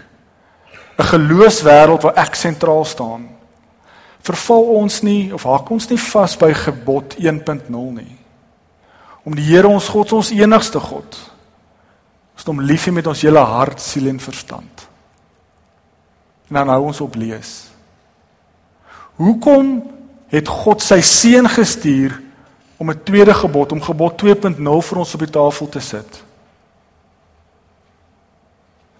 'n 0.97 1.03
geloofswêreld 1.03 2.01
waar 2.01 2.15
ek 2.15 2.35
sentraal 2.35 2.85
staan, 2.85 3.29
verval 4.21 4.63
ons 4.63 5.01
nie 5.01 5.33
of 5.33 5.43
haak 5.43 5.69
ons 5.69 5.89
nie 5.89 5.99
vas 5.99 6.37
by 6.37 6.53
gebod 6.53 7.15
1.0 7.17 7.91
nie. 7.93 8.17
Om 9.23 9.35
die 9.35 9.43
Here 9.43 9.67
ons 9.67 9.87
God 9.87 10.11
ons 10.11 10.31
enigste 10.31 10.79
God 10.79 11.17
is 12.37 12.45
om 12.45 12.61
lief 12.61 12.85
hê 12.85 12.91
met 12.93 13.07
ons 13.07 13.21
hele 13.25 13.39
hart, 13.39 13.81
siel 13.81 14.07
en 14.07 14.19
verstand. 14.19 14.87
En 16.47 16.59
dan 16.61 16.69
hou 16.69 16.83
ons 16.91 17.01
op 17.01 17.15
lees. 17.15 17.67
Hoekom 19.17 19.81
het 20.29 20.47
God 20.47 20.83
sy 20.85 21.01
seun 21.01 21.49
gestuur 21.49 22.13
om 22.77 22.91
'n 22.91 23.03
tweede 23.03 23.33
gebod, 23.33 23.71
om 23.71 23.81
gebod 23.81 24.17
2.0 24.17 24.81
vir 24.81 24.97
ons 24.97 25.13
op 25.13 25.19
die 25.19 25.33
tafel 25.33 25.69
te 25.69 25.79
sit. 25.79 26.23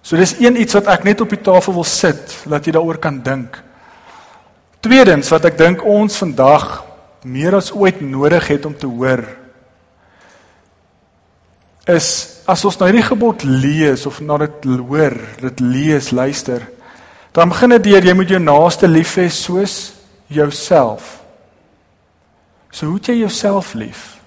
So 0.08 0.16
dis 0.16 0.38
een 0.40 0.56
iets 0.56 0.78
wat 0.78 0.88
ek 0.94 1.04
net 1.04 1.20
op 1.20 1.34
die 1.34 1.42
tafel 1.44 1.76
wil 1.76 1.88
sit, 1.88 2.32
dat 2.48 2.64
jy 2.64 2.72
daaroor 2.78 3.00
kan 3.04 3.18
dink. 3.20 3.58
Tweedens 4.80 5.28
wat 5.34 5.50
ek 5.50 5.58
dink 5.60 5.84
ons 5.84 6.16
vandag 6.22 6.86
meer 7.28 7.58
as 7.58 7.74
ooit 7.76 8.00
nodig 8.00 8.48
het 8.48 8.68
om 8.70 8.76
te 8.78 8.88
hoor 8.88 9.26
is 11.88 12.08
as 12.48 12.64
ons 12.68 12.78
nou 12.80 12.88
hierdie 12.90 13.06
gebod 13.08 13.44
lees 13.48 14.06
of 14.08 14.20
na 14.24 14.38
dit 14.44 14.66
hoor, 14.80 15.16
dit 15.40 15.62
lees, 15.64 16.12
luister, 16.12 16.66
dan 17.36 17.52
begin 17.52 17.76
dit 17.78 17.88
deur 17.90 18.08
jy 18.08 18.16
moet 18.16 18.32
jou 18.32 18.40
naaste 18.44 18.88
lief 18.92 19.16
hê 19.20 19.28
soos 19.32 19.76
jouself. 20.32 21.18
So 22.72 22.92
hoe 22.92 23.00
jy 23.00 23.22
jouself 23.22 23.74
lief. 23.76 24.18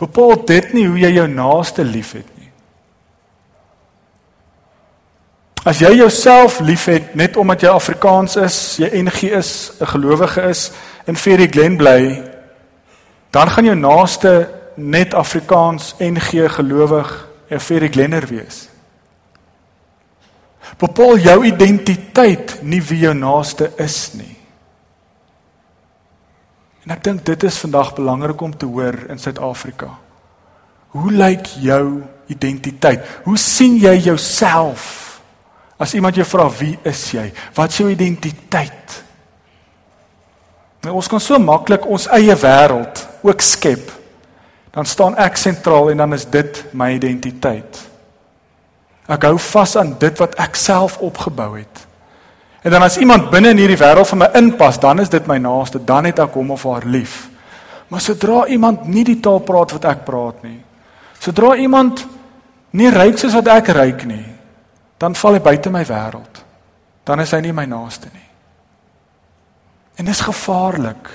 Bepaal 0.00 0.36
dit 0.48 0.72
nie 0.76 0.86
hoe 0.88 1.00
jy 1.00 1.14
jou 1.16 1.26
naaste 1.32 1.84
liefhet 1.84 2.28
nie. 2.36 2.50
As 5.64 5.78
jy 5.80 5.94
jouself 5.96 6.58
liefhet 6.60 7.14
net 7.16 7.38
omdat 7.40 7.62
jy 7.64 7.70
Afrikaans 7.72 8.36
is, 8.36 8.56
jy 8.76 8.90
NG 9.00 9.30
is, 9.32 9.72
'n 9.80 9.86
gelowige 9.86 10.42
is 10.50 10.70
en 11.06 11.16
vir 11.16 11.36
die 11.36 11.48
Glen 11.48 11.76
bly, 11.76 12.22
dan 13.30 13.48
gaan 13.50 13.64
jou 13.64 13.74
naaste 13.74 14.48
net 14.76 15.14
Afrikaans 15.14 15.94
NG 15.98 16.50
gelowig 16.52 17.28
en 17.48 17.60
vir 17.60 17.80
die 17.80 17.88
Glenner 17.88 18.26
wees. 18.26 18.68
Bepaal 20.78 21.18
jou 21.18 21.44
identiteit 21.46 22.58
nie 22.62 22.82
wie 22.82 22.98
jou 22.98 23.14
naaste 23.14 23.72
is 23.78 24.12
nie. 24.14 24.36
En 26.84 26.90
ek 26.90 27.04
dink 27.04 27.24
dit 27.24 27.42
is 27.42 27.58
vandag 27.58 27.94
belangrik 27.94 28.40
om 28.40 28.56
te 28.56 28.66
hoor 28.66 29.06
in 29.08 29.18
Suid-Afrika. 29.18 29.88
Hoe 30.88 31.12
lyk 31.12 31.46
jou 31.60 32.02
identiteit? 32.26 33.00
Hoe 33.24 33.38
sien 33.38 33.78
jy 33.80 33.96
jouself? 33.96 35.13
As 35.80 35.94
iemand 35.94 36.16
jou 36.16 36.26
vra 36.28 36.46
wie 36.58 36.76
is 36.86 37.02
jy? 37.14 37.26
Wat 37.54 37.72
is 37.72 37.80
jou 37.82 37.88
identiteit? 37.90 39.00
Nou 40.84 40.98
ons 41.00 41.08
kan 41.08 41.22
so 41.22 41.38
maklik 41.40 41.86
ons 41.88 42.06
eie 42.14 42.34
wêreld 42.38 43.02
ook 43.24 43.42
skep. 43.42 43.90
Dan 44.74 44.86
staan 44.86 45.16
ek 45.20 45.38
sentraal 45.40 45.92
en 45.92 46.04
dan 46.04 46.16
is 46.16 46.26
dit 46.30 46.60
my 46.76 46.92
identiteit. 46.96 47.80
Ek 49.10 49.26
hou 49.28 49.36
vas 49.38 49.76
aan 49.80 49.94
dit 50.00 50.22
wat 50.22 50.36
ek 50.40 50.56
self 50.58 50.98
opgebou 51.04 51.54
het. 51.56 51.84
En 52.64 52.72
dan 52.72 52.82
as 52.82 52.96
iemand 52.96 53.28
binne 53.30 53.52
in 53.52 53.60
hierdie 53.60 53.78
wêreld 53.80 54.08
van 54.08 54.22
my 54.24 54.28
inpas, 54.40 54.78
dan 54.80 55.02
is 55.02 55.12
dit 55.12 55.26
my 55.28 55.36
naaste, 55.38 55.82
dan 55.84 56.08
het 56.08 56.22
ek 56.24 56.36
hom 56.38 56.54
of 56.54 56.64
haar 56.64 56.86
lief. 56.88 57.26
Maar 57.92 58.00
sodra 58.00 58.46
iemand 58.48 58.86
nie 58.88 59.04
die 59.04 59.18
taal 59.20 59.42
praat 59.44 59.74
wat 59.76 59.84
ek 59.90 60.06
praat 60.06 60.40
nie, 60.46 60.56
sodra 61.20 61.52
iemand 61.60 62.06
nie 62.74 62.88
ryk 62.90 63.20
soos 63.20 63.36
wat 63.36 63.50
ek 63.52 63.68
ryk 63.76 64.06
nie, 64.08 64.24
dan 65.04 65.16
val 65.20 65.36
hy 65.36 65.42
buite 65.44 65.72
my 65.72 65.82
wêreld. 65.84 66.40
Dan 67.04 67.20
is 67.20 67.34
hy 67.36 67.42
nie 67.44 67.52
my 67.52 67.66
naaste 67.68 68.08
nie. 68.08 68.28
En 70.00 70.08
dis 70.08 70.22
gevaarlik. 70.24 71.10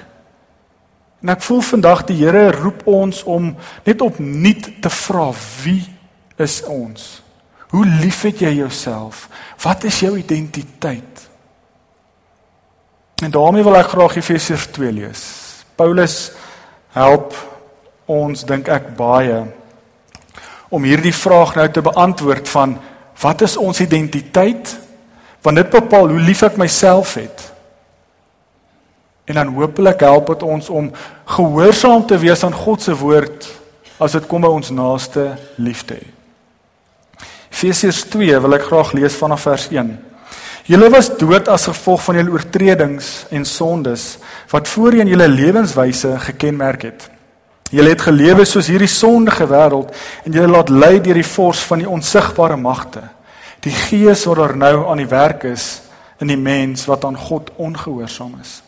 En 1.24 1.34
ek 1.34 1.42
voel 1.44 1.64
vandag 1.66 2.06
die 2.08 2.20
Here 2.22 2.52
roep 2.54 2.86
ons 2.88 3.24
om 3.28 3.50
net 3.88 4.04
opnuut 4.06 4.70
te 4.84 4.92
vra 4.94 5.32
wie 5.64 5.82
is 6.40 6.62
ons? 6.70 7.08
Hoe 7.74 7.86
liefhet 8.00 8.46
jy 8.46 8.54
jouself? 8.62 9.26
Wat 9.62 9.84
is 9.90 10.00
jou 10.06 10.14
identiteit? 10.18 11.26
En 13.26 13.34
daarmee 13.34 13.66
wil 13.66 13.78
ek 13.82 13.92
graag 13.92 14.16
Efesiërs 14.22 14.70
2 14.78 14.94
lees. 14.96 15.24
Paulus 15.76 16.30
help 16.96 17.36
ons 18.10 18.46
dink 18.48 18.70
ek 18.72 18.94
baie 18.98 19.42
om 20.70 20.86
hierdie 20.86 21.14
vraag 21.14 21.58
nou 21.58 21.68
te 21.74 21.84
beantwoord 21.84 22.50
van 22.54 22.78
wat 23.20 23.42
is 23.42 23.58
ons 23.58 23.80
identiteit? 23.80 24.78
Want 25.42 25.56
dit 25.56 25.70
bepaal 25.70 26.10
hoe 26.12 26.20
lief 26.20 26.44
ek 26.44 26.58
myself 26.60 27.14
het. 27.20 27.46
En 29.30 29.38
dan 29.38 29.54
hopelik 29.54 30.02
help 30.04 30.34
dit 30.34 30.44
ons 30.44 30.70
om 30.70 30.92
gehoorsaam 31.26 32.06
te 32.08 32.18
wees 32.18 32.44
aan 32.44 32.56
God 32.56 32.82
se 32.82 32.96
woord 32.96 33.48
as 34.00 34.16
dit 34.16 34.28
kom 34.28 34.42
by 34.42 34.52
ons 34.52 34.72
naaste 34.74 35.26
liefde. 35.62 36.00
Efesiërs 37.52 38.06
2 38.10 38.40
wil 38.40 38.56
ek 38.56 38.68
graag 38.70 38.94
lees 38.98 39.18
vanaf 39.20 39.46
vers 39.48 39.68
1. 39.70 39.92
Julle 40.70 40.90
was 40.94 41.10
dood 41.18 41.48
as 41.50 41.68
gevolg 41.70 42.04
van 42.06 42.20
julle 42.20 42.34
oortredings 42.36 43.08
en 43.34 43.46
sondes 43.46 44.18
wat 44.52 44.70
voorheen 44.70 45.10
julle 45.10 45.28
lewenswyse 45.28 46.14
gekenmerk 46.30 46.86
het. 46.88 47.08
Julle 47.70 47.94
het 47.94 48.02
gelewe 48.02 48.46
soos 48.50 48.68
hierdie 48.72 48.90
sondige 48.90 49.46
wêreld 49.50 49.94
en 50.26 50.34
julle 50.34 50.50
laat 50.50 50.72
lei 50.74 50.98
deur 51.02 51.20
die 51.20 51.28
vors 51.36 51.62
van 51.70 51.84
die 51.84 51.90
onsigbare 51.90 52.58
magte. 52.58 53.04
Die 53.62 53.74
gees 53.76 54.26
wat 54.26 54.40
daar 54.42 54.56
nou 54.58 54.88
aan 54.90 55.04
die 55.04 55.10
werk 55.10 55.46
is 55.50 55.82
in 56.20 56.32
die 56.32 56.40
mens 56.40 56.88
wat 56.90 57.06
aan 57.06 57.18
God 57.18 57.52
ongehoorsaam 57.56 58.40
is. 58.42 58.60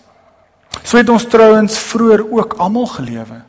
So 0.83 0.97
het 0.97 1.09
ons 1.09 1.25
trouens 1.27 1.77
vroeër 1.91 2.23
ook 2.31 2.53
almal 2.61 2.87
gelewe. 2.93 3.41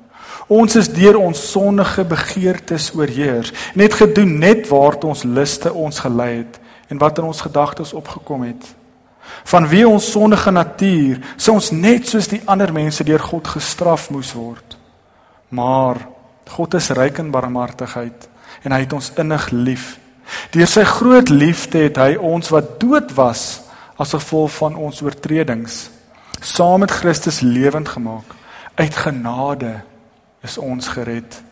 Ons 0.52 0.76
is 0.76 0.88
deur 0.92 1.16
ons 1.20 1.44
sondige 1.52 2.04
begeertes 2.04 2.90
oorheers 2.96 3.52
en 3.74 3.84
het 3.84 3.94
gedoen 3.94 4.38
net 4.38 4.66
waartoe 4.68 5.12
ons 5.12 5.24
liste 5.24 5.72
ons 5.72 6.02
gelei 6.02 6.32
het 6.42 6.58
en 6.88 7.00
wat 7.00 7.18
in 7.18 7.28
ons 7.28 7.40
gedagtes 7.40 7.92
opgekom 7.92 8.42
het. 8.48 8.64
Van 9.44 9.68
wie 9.68 9.84
ons 9.88 10.10
sondige 10.10 10.50
natuur 10.50 11.20
sou 11.36 11.54
ons 11.56 11.70
net 11.70 12.08
soos 12.08 12.28
die 12.28 12.42
ander 12.44 12.72
mense 12.72 13.04
deur 13.04 13.22
God 13.22 13.48
gestraf 13.54 14.10
moes 14.10 14.32
word. 14.36 14.71
Maar 15.52 16.00
God 16.48 16.74
is 16.74 16.90
ryk 16.96 17.20
in 17.20 17.32
barmhartigheid 17.32 18.28
en 18.62 18.72
hy 18.72 18.84
het 18.84 18.92
ons 18.96 19.12
innig 19.20 19.50
lief. 19.52 19.98
Deur 20.54 20.70
sy 20.70 20.84
groot 20.88 21.28
liefde 21.28 21.86
het 21.88 21.98
hy 22.00 22.14
ons 22.16 22.48
wat 22.54 22.78
dood 22.80 23.12
was 23.18 23.62
as 24.00 24.14
gevolg 24.16 24.54
van 24.56 24.78
ons 24.80 25.02
oortredings 25.04 25.90
saam 26.42 26.80
met 26.82 26.90
Christus 26.90 27.40
lewend 27.40 27.88
gemaak. 27.88 28.34
Uit 28.74 28.96
genade 28.96 29.80
is 30.42 30.58
ons 30.58 30.88
gered. 30.88 31.42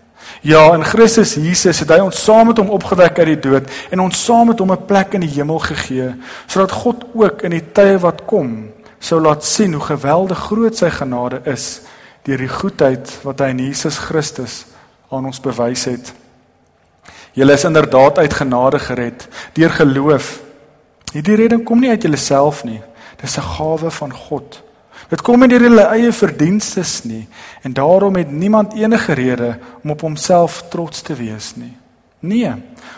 Ja, 0.43 0.75
in 0.75 0.85
Christus 0.85 1.35
Jesus 1.35 1.81
het 1.81 1.93
hy 1.95 2.01
ons 2.03 2.25
saam 2.25 2.51
met 2.51 2.59
hom 2.59 2.73
opgewek 2.75 3.19
uit 3.23 3.33
die 3.35 3.43
dood 3.51 3.71
en 3.93 4.03
ons 4.05 4.25
saam 4.25 4.51
met 4.51 4.59
hom 4.59 4.73
'n 4.73 4.87
plek 4.87 5.15
in 5.15 5.25
die 5.25 5.35
hemel 5.37 5.59
gegee, 5.59 6.15
sodat 6.47 6.73
God 6.73 7.05
ook 7.15 7.43
in 7.43 7.51
die 7.51 7.73
tye 7.73 7.99
wat 7.99 8.25
kom 8.27 8.69
sou 8.99 9.21
laat 9.21 9.45
sien 9.45 9.73
hoe 9.73 9.83
geweldig 9.83 10.39
groot 10.39 10.77
sy 10.77 10.91
genade 10.91 11.41
is 11.45 11.81
deur 12.23 12.39
die 12.39 12.53
goedheid 12.53 13.13
wat 13.25 13.41
hy 13.41 13.51
in 13.55 13.63
Jesus 13.69 13.99
Christus 13.99 14.65
aan 15.11 15.27
ons 15.27 15.41
bewys 15.43 15.85
het. 15.89 16.13
Julle 17.33 17.55
is 17.55 17.65
inderdaad 17.65 18.19
uit 18.19 18.35
genade 18.35 18.79
gered 18.79 19.29
deur 19.55 19.71
geloof. 19.71 20.41
Hierdie 21.13 21.37
redding 21.37 21.65
kom 21.65 21.81
nie 21.81 21.91
uit 21.91 22.03
julleself 22.03 22.65
nie. 22.65 22.81
Dis 23.21 23.37
'n 23.39 23.43
gawe 23.57 23.91
van 23.91 24.13
God. 24.13 24.63
Dit 25.09 25.23
kom 25.23 25.41
nie 25.41 25.49
deur 25.49 25.61
hulle 25.67 25.87
eie 25.91 26.13
verdienstes 26.13 27.03
nie 27.05 27.29
en 27.63 27.73
daarom 27.73 28.17
het 28.17 28.31
niemand 28.31 28.75
enige 28.75 29.13
rede 29.13 29.59
om 29.83 29.91
op 29.91 30.01
homself 30.01 30.65
trots 30.71 31.03
te 31.03 31.15
wees 31.15 31.57
nie. 31.57 31.77
Nee. 32.21 32.53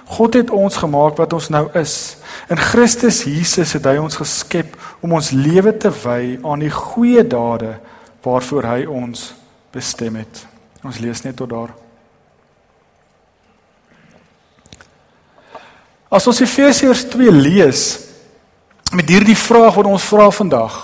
God 0.05 0.35
het 0.35 0.51
ons 0.51 0.77
gemaak 0.77 1.17
wat 1.17 1.33
ons 1.33 1.49
nou 1.49 1.69
is. 1.79 2.17
In 2.51 2.59
Christus 2.59 3.23
Jesus 3.25 3.73
het 3.73 3.85
hy 3.85 3.97
ons 3.97 4.19
geskep 4.19 4.77
om 5.01 5.13
ons 5.13 5.31
lewe 5.31 5.77
te 5.77 5.93
wy 6.03 6.39
aan 6.43 6.59
die 6.59 6.71
goeie 6.71 7.27
dade 7.27 7.79
waarvoor 8.23 8.69
hy 8.71 8.81
ons 8.87 9.33
bestem 9.75 10.17
het. 10.21 10.45
Ons 10.83 10.99
lees 11.03 11.23
net 11.23 11.37
tot 11.39 11.51
daar. 11.51 11.73
As 16.13 16.27
ons 16.29 16.43
Efesiërs 16.45 17.07
2 17.15 17.33
lees 17.33 17.83
met 18.93 19.09
hierdie 19.09 19.39
vraag 19.39 19.79
wat 19.79 19.89
ons 19.89 20.05
vra 20.11 20.27
vandag, 20.35 20.75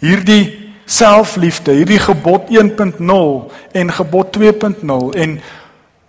hierdie 0.00 0.46
selfliefde, 0.88 1.74
hierdie 1.76 2.00
gebod 2.00 2.48
1.0 2.48 3.02
en 3.82 3.92
gebod 3.98 4.32
2.0 4.38 5.10
en 5.24 5.36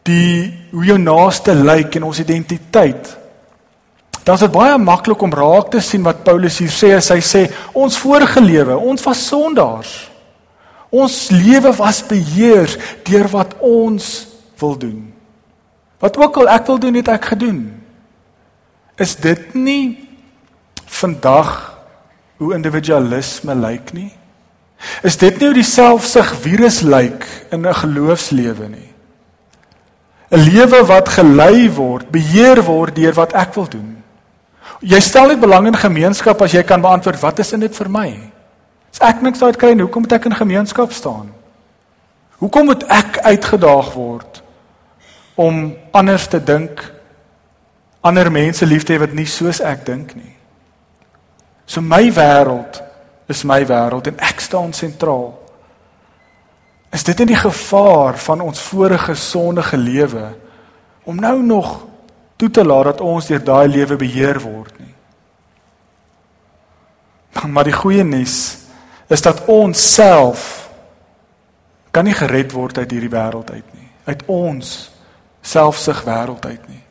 die 0.07 0.29
hoe 0.71 0.85
jou 0.87 0.97
naaste 0.99 1.55
lyk 1.55 1.99
en 1.99 2.07
ons 2.07 2.23
identiteit. 2.23 3.11
Dan 4.23 4.39
is 4.39 4.45
dit 4.45 4.55
baie 4.55 4.77
maklik 4.79 5.21
om 5.23 5.35
raak 5.35 5.73
te 5.73 5.83
sien 5.83 6.03
wat 6.07 6.23
Paulus 6.23 6.61
hier 6.63 6.71
sê 6.71 6.93
as 6.95 7.11
hy 7.11 7.19
sê 7.19 7.43
ons 7.75 7.99
vorige 7.99 8.39
lewe, 8.43 8.79
ons 8.79 9.03
was 9.03 9.27
sondaars. 9.27 10.12
Ons 10.93 11.31
lewe 11.33 11.71
was 11.73 12.03
beheer 12.05 12.69
deur 13.07 13.27
wat 13.33 13.55
ons 13.65 14.27
wil 14.61 14.77
doen. 14.77 14.99
Wat 16.03 16.17
ook 16.19 16.37
al 16.43 16.51
ek 16.53 16.67
wil 16.69 16.79
doen, 16.83 16.99
het 16.99 17.09
ek 17.15 17.31
gedoen. 17.33 17.61
Is 19.01 19.15
dit 19.17 19.55
nie 19.57 19.97
vandag 20.85 21.73
hoe 22.37 22.53
individualisme 22.53 23.55
lyk 23.57 23.93
nie? 23.97 24.11
Is 25.01 25.17
dit 25.17 25.39
nie 25.39 25.47
hoe 25.47 25.57
die 25.57 25.65
selfsug 25.65 26.33
virus 26.43 26.81
lyk 26.85 27.25
in 27.51 27.65
'n 27.65 27.73
geloofslewe 27.73 28.67
nie? 28.69 28.91
'n 30.29 30.39
Lewe 30.49 30.85
wat 30.85 31.09
gelei 31.09 31.71
word, 31.71 32.11
beheer 32.11 32.61
word 32.63 32.95
deur 32.95 33.13
wat 33.13 33.33
ek 33.33 33.53
wil 33.55 33.69
doen. 33.69 34.03
Jy 34.81 34.99
stel 34.99 35.27
net 35.27 35.39
belang 35.39 35.67
in 35.67 35.75
gemeenskap 35.75 36.41
as 36.41 36.51
jy 36.51 36.63
kan 36.63 36.81
beantwoord 36.81 37.19
wat 37.19 37.39
is 37.39 37.53
in 37.53 37.59
dit 37.59 37.75
vir 37.75 37.89
my? 37.89 38.32
As 38.93 39.01
ek 39.01 39.23
niks 39.25 39.41
uit 39.41 39.57
kry, 39.57 39.73
hoekom 39.79 40.05
moet 40.05 40.19
ek 40.19 40.27
in 40.29 40.37
gemeenskap 40.37 40.93
staan? 40.93 41.31
Hoekom 42.37 42.69
moet 42.69 42.83
ek 42.91 43.17
uitgedaag 43.25 43.93
word 43.97 44.41
om 45.39 45.71
anders 45.95 46.27
te 46.29 46.37
dink, 46.37 46.77
ander 48.05 48.29
mense 48.29 48.65
lief 48.67 48.85
te 48.85 48.93
hê 48.93 49.01
wat 49.01 49.15
nie 49.17 49.25
soos 49.25 49.63
ek 49.65 49.85
dink 49.87 50.13
nie? 50.13 50.35
So 51.65 51.81
my 51.81 52.03
wêreld 52.13 52.81
is 53.31 53.41
my 53.47 53.63
wêreld 53.65 54.11
en 54.11 54.19
ek 54.21 54.43
staan 54.43 54.75
sentraal. 54.77 55.31
Is 56.93 57.05
dit 57.07 57.23
in 57.23 57.31
die 57.31 57.39
gevaar 57.39 58.19
van 58.21 58.43
ons 58.45 58.61
vorige 58.61 59.15
sondige 59.17 59.79
lewe 59.79 60.27
om 61.09 61.17
nou 61.17 61.39
nog 61.41 61.79
toe 62.37 62.51
te 62.51 62.65
laat 62.65 62.91
dat 62.91 63.01
ons 63.01 63.27
deur 63.31 63.41
daai 63.41 63.67
lewe 63.71 63.97
beheer 63.97 64.37
word 64.43 64.75
nie? 64.77 64.91
Maar 67.43 67.65
die 67.67 67.75
goeie 67.75 68.03
nuus 68.07 68.62
is 69.13 69.21
dat 69.21 69.43
ons 69.51 69.77
self 69.93 70.69
kan 71.93 72.07
nie 72.07 72.15
gered 72.17 72.53
word 72.55 72.79
uit 72.81 72.95
hierdie 72.95 73.11
wêreld 73.13 73.51
uit 73.53 73.67
nie. 73.77 73.89
Uit 74.09 74.23
ons 74.31 74.71
selfsug 75.45 76.01
wêreld 76.07 76.45
uit 76.49 76.63
nie. 76.71 76.81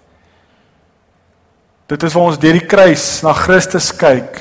Dit 1.91 2.07
is 2.07 2.15
waar 2.15 2.31
ons 2.31 2.41
deur 2.41 2.57
die 2.57 2.69
kruis 2.69 3.07
na 3.27 3.35
Christus 3.37 3.91
kyk 3.97 4.39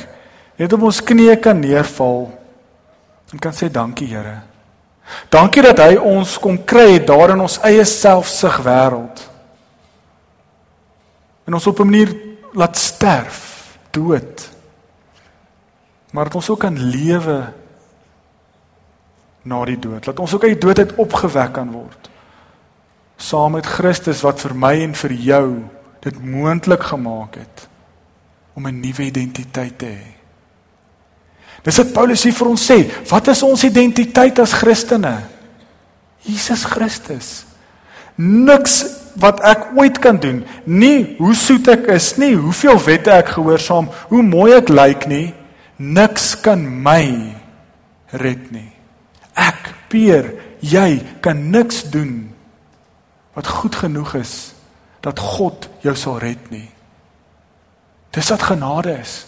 net 0.61 0.73
op 0.77 0.83
ons 0.85 1.01
knieë 1.01 1.39
kan 1.41 1.57
neerval 1.57 2.27
en 3.33 3.41
kan 3.41 3.55
sê 3.55 3.71
dankie 3.71 4.11
Here. 4.11 4.41
Dankie 5.33 5.63
dat 5.65 5.79
hy 5.81 5.95
ons 5.97 6.37
kom 6.39 6.59
kry 6.67 6.99
daar 7.03 7.33
in 7.33 7.41
ons 7.43 7.57
eie 7.67 7.83
selfsug 7.87 8.61
wêreld. 8.63 9.23
En 11.47 11.57
ons 11.57 11.67
op 11.67 11.79
'n 11.79 11.89
manier 11.89 12.13
laat 12.53 12.77
sterf, 12.77 13.77
dood. 13.91 14.49
Maar 16.11 16.25
dat 16.25 16.35
ons 16.35 16.49
ook 16.49 16.59
kan 16.59 16.77
lewe 16.77 17.53
na 19.43 19.63
die 19.65 19.79
dood. 19.79 20.05
Laat 20.05 20.19
ons 20.19 20.33
ook 20.33 20.45
uit 20.45 20.55
die 20.55 20.63
dood 20.67 20.79
uit 20.79 20.95
opgewek 21.01 21.53
kan 21.53 21.71
word. 21.73 22.09
Saam 23.21 23.57
met 23.57 23.65
Christus 23.65 24.23
wat 24.25 24.41
vir 24.41 24.55
my 24.57 24.73
en 24.85 24.95
vir 24.97 25.13
jou 25.13 25.45
dit 26.01 26.23
moontlik 26.25 26.83
gemaak 26.89 27.37
het 27.37 27.67
om 28.53 28.67
'n 28.67 28.81
nuwe 28.81 29.03
identiteit 29.03 29.77
te 29.77 29.85
hê. 29.85 30.07
Dis 31.63 31.77
wat 31.77 31.93
Paulus 31.93 32.23
hier 32.23 32.33
vir 32.33 32.47
ons 32.47 32.71
sê. 32.71 32.89
Wat 33.09 33.27
is 33.27 33.43
ons 33.43 33.63
identiteit 33.63 34.39
as 34.39 34.53
Christene? 34.53 35.21
Jesus 36.25 36.65
Christus. 36.65 37.45
Niks 38.15 38.85
wat 39.19 39.41
ek 39.43 39.71
ooit 39.75 39.99
kan 39.99 40.17
doen, 40.17 40.43
nie 40.65 41.15
hoe 41.19 41.35
soet 41.35 41.67
ek 41.67 41.87
is 41.87 42.17
nie, 42.17 42.33
hoeveel 42.35 42.79
wette 42.85 43.11
ek 43.11 43.33
gehoorsaam, 43.35 43.89
hoe 44.09 44.23
mooi 44.23 44.53
ek 44.55 44.69
lyk 44.69 45.07
nie, 45.11 45.33
niks 45.77 46.35
kan 46.41 46.63
my 46.83 47.35
red 48.11 48.51
nie. 48.51 48.70
Peer, 49.91 50.31
jy 50.63 51.01
kan 51.23 51.49
niks 51.51 51.83
doen 51.91 52.29
wat 53.35 53.47
goed 53.47 53.75
genoeg 53.75 54.15
is 54.21 54.53
dat 55.01 55.19
God 55.19 55.67
jou 55.81 55.95
sal 55.97 56.19
red 56.21 56.51
nie. 56.53 56.67
Dis 58.11 58.29
wat 58.29 58.43
genade 58.51 58.93
is. 59.01 59.25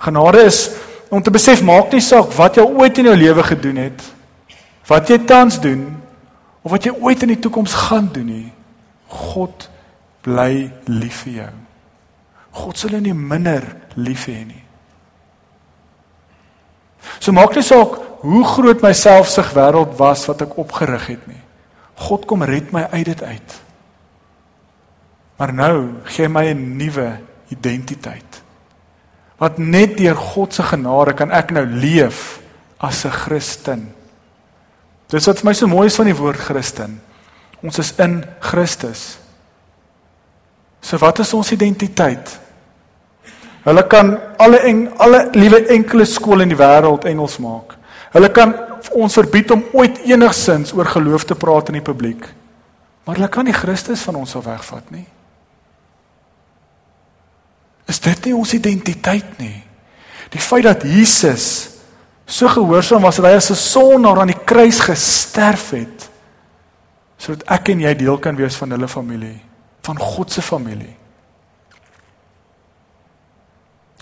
Genade 0.00 0.44
is 0.46 0.68
om 1.10 1.22
te 1.22 1.32
besef 1.34 1.62
maak 1.66 1.90
nie 1.92 2.04
saak 2.04 2.30
wat 2.36 2.60
jy 2.60 2.64
ooit 2.64 3.00
in 3.02 3.10
jou 3.10 3.16
lewe 3.18 3.44
gedoen 3.44 3.80
het, 3.82 4.04
wat 4.86 5.10
jy 5.10 5.18
tans 5.26 5.58
doen 5.60 5.88
of 6.62 6.70
wat 6.70 6.86
jy 6.86 6.94
ooit 6.94 7.24
in 7.26 7.34
die 7.34 7.40
toekoms 7.42 7.74
gaan 7.88 8.08
doen 8.14 8.28
nie. 8.30 8.48
God 9.10 9.66
bly 10.22 10.70
lief 10.86 11.24
vir 11.24 11.40
jou. 11.40 11.52
God 12.60 12.78
sal 12.78 12.94
jou 12.94 13.02
nie 13.02 13.16
minder 13.16 13.64
lief 13.96 14.28
hê 14.30 14.38
nie. 14.44 14.62
So 17.18 17.32
maak 17.34 17.56
nie 17.56 17.64
saak 17.66 17.96
hoe 18.20 18.44
groot 18.44 18.82
my 18.84 18.92
selfsug 18.96 19.52
wêreld 19.56 19.96
was 19.98 20.26
wat 20.28 20.44
ek 20.44 20.58
opgerig 20.60 21.06
het 21.14 21.26
nie. 21.30 21.40
God 22.00 22.26
kom 22.28 22.44
red 22.44 22.72
my 22.72 22.86
uit 22.92 23.08
dit 23.08 23.22
uit. 23.22 23.56
Maar 25.40 25.52
nou 25.56 25.76
gee 26.04 26.28
my 26.28 26.52
'n 26.52 26.76
nuwe 26.76 27.20
identiteit. 27.48 28.42
Wat 29.38 29.58
net 29.58 29.96
deur 29.96 30.16
God 30.16 30.54
se 30.54 30.62
genade 30.62 31.12
kan 31.12 31.30
ek 31.30 31.50
nou 31.50 31.64
leef 31.64 32.40
as 32.78 33.04
'n 33.04 33.10
Christen. 33.10 33.94
Dis 35.08 35.26
wat 35.26 35.40
vir 35.40 35.44
my 35.44 35.52
so 35.52 35.66
mooi 35.66 35.86
is 35.86 35.96
van 35.96 36.06
die 36.06 36.16
woord 36.16 36.38
Christen. 36.38 37.00
Ons 37.62 37.78
is 37.78 37.94
in 37.98 38.24
Christus. 38.40 39.18
So 40.80 40.98
wat 40.98 41.18
is 41.18 41.34
ons 41.34 41.52
identiteit? 41.52 42.38
Hulle 43.62 43.86
kan 43.86 44.18
alle 44.36 44.58
en, 44.58 44.98
alle 44.98 45.28
liewe 45.32 45.66
enkele 45.66 46.04
skole 46.04 46.42
in 46.42 46.48
die 46.48 46.58
wêreld 46.58 47.04
Engels 47.04 47.38
maak. 47.38 47.79
Hulle 48.10 48.30
kan 48.34 48.54
ons 48.96 49.14
verbied 49.14 49.50
om 49.54 49.64
ooit 49.72 50.02
enigsins 50.08 50.72
oor 50.74 50.88
geloof 50.88 51.24
te 51.24 51.36
praat 51.38 51.70
in 51.70 51.78
die 51.78 51.86
publiek. 51.86 52.24
Maar 53.04 53.18
hulle 53.18 53.30
kan 53.32 53.46
nie 53.46 53.56
Christus 53.56 54.02
van 54.06 54.18
ons 54.20 54.34
af 54.36 54.44
wegvat 54.44 54.90
nie. 54.90 55.06
Is 57.90 58.00
dit 58.02 58.28
nie 58.28 58.36
ons 58.36 58.54
identiteit 58.54 59.38
nie? 59.42 59.56
Die 60.30 60.42
feit 60.42 60.66
dat 60.66 60.86
Jesus 60.86 61.46
so 62.30 62.46
gehoorsaam 62.46 63.02
was 63.02 63.18
dat 63.18 63.26
hy 63.26 63.36
as 63.36 63.50
'n 63.50 63.58
sondaar 63.58 64.20
aan 64.20 64.30
die 64.30 64.44
kruis 64.44 64.78
gesterf 64.80 65.70
het 65.70 66.10
sodat 67.18 67.44
ek 67.50 67.68
en 67.68 67.80
jy 67.80 67.94
deel 67.94 68.18
kan 68.18 68.36
wees 68.36 68.56
van 68.56 68.70
hulle 68.70 68.88
familie, 68.88 69.40
van 69.82 69.98
God 69.98 70.32
se 70.32 70.42
familie. 70.42 70.96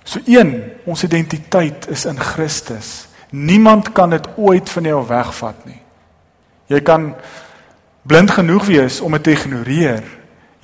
So 0.05 0.21
een, 0.25 0.73
ons 0.87 1.03
identiteit 1.03 1.89
is 1.89 2.05
in 2.05 2.21
Christus. 2.21 3.08
Niemand 3.31 3.93
kan 3.93 4.11
dit 4.11 4.29
ooit 4.37 4.71
van 4.71 4.83
jou 4.83 5.07
wegvat 5.07 5.65
nie. 5.69 5.81
Jy 6.69 6.81
kan 6.85 7.15
blind 8.09 8.31
genoeg 8.31 8.67
wees 8.69 9.01
om 9.01 9.13
dit 9.17 9.23
te 9.23 9.35
ignoreer. 9.37 10.05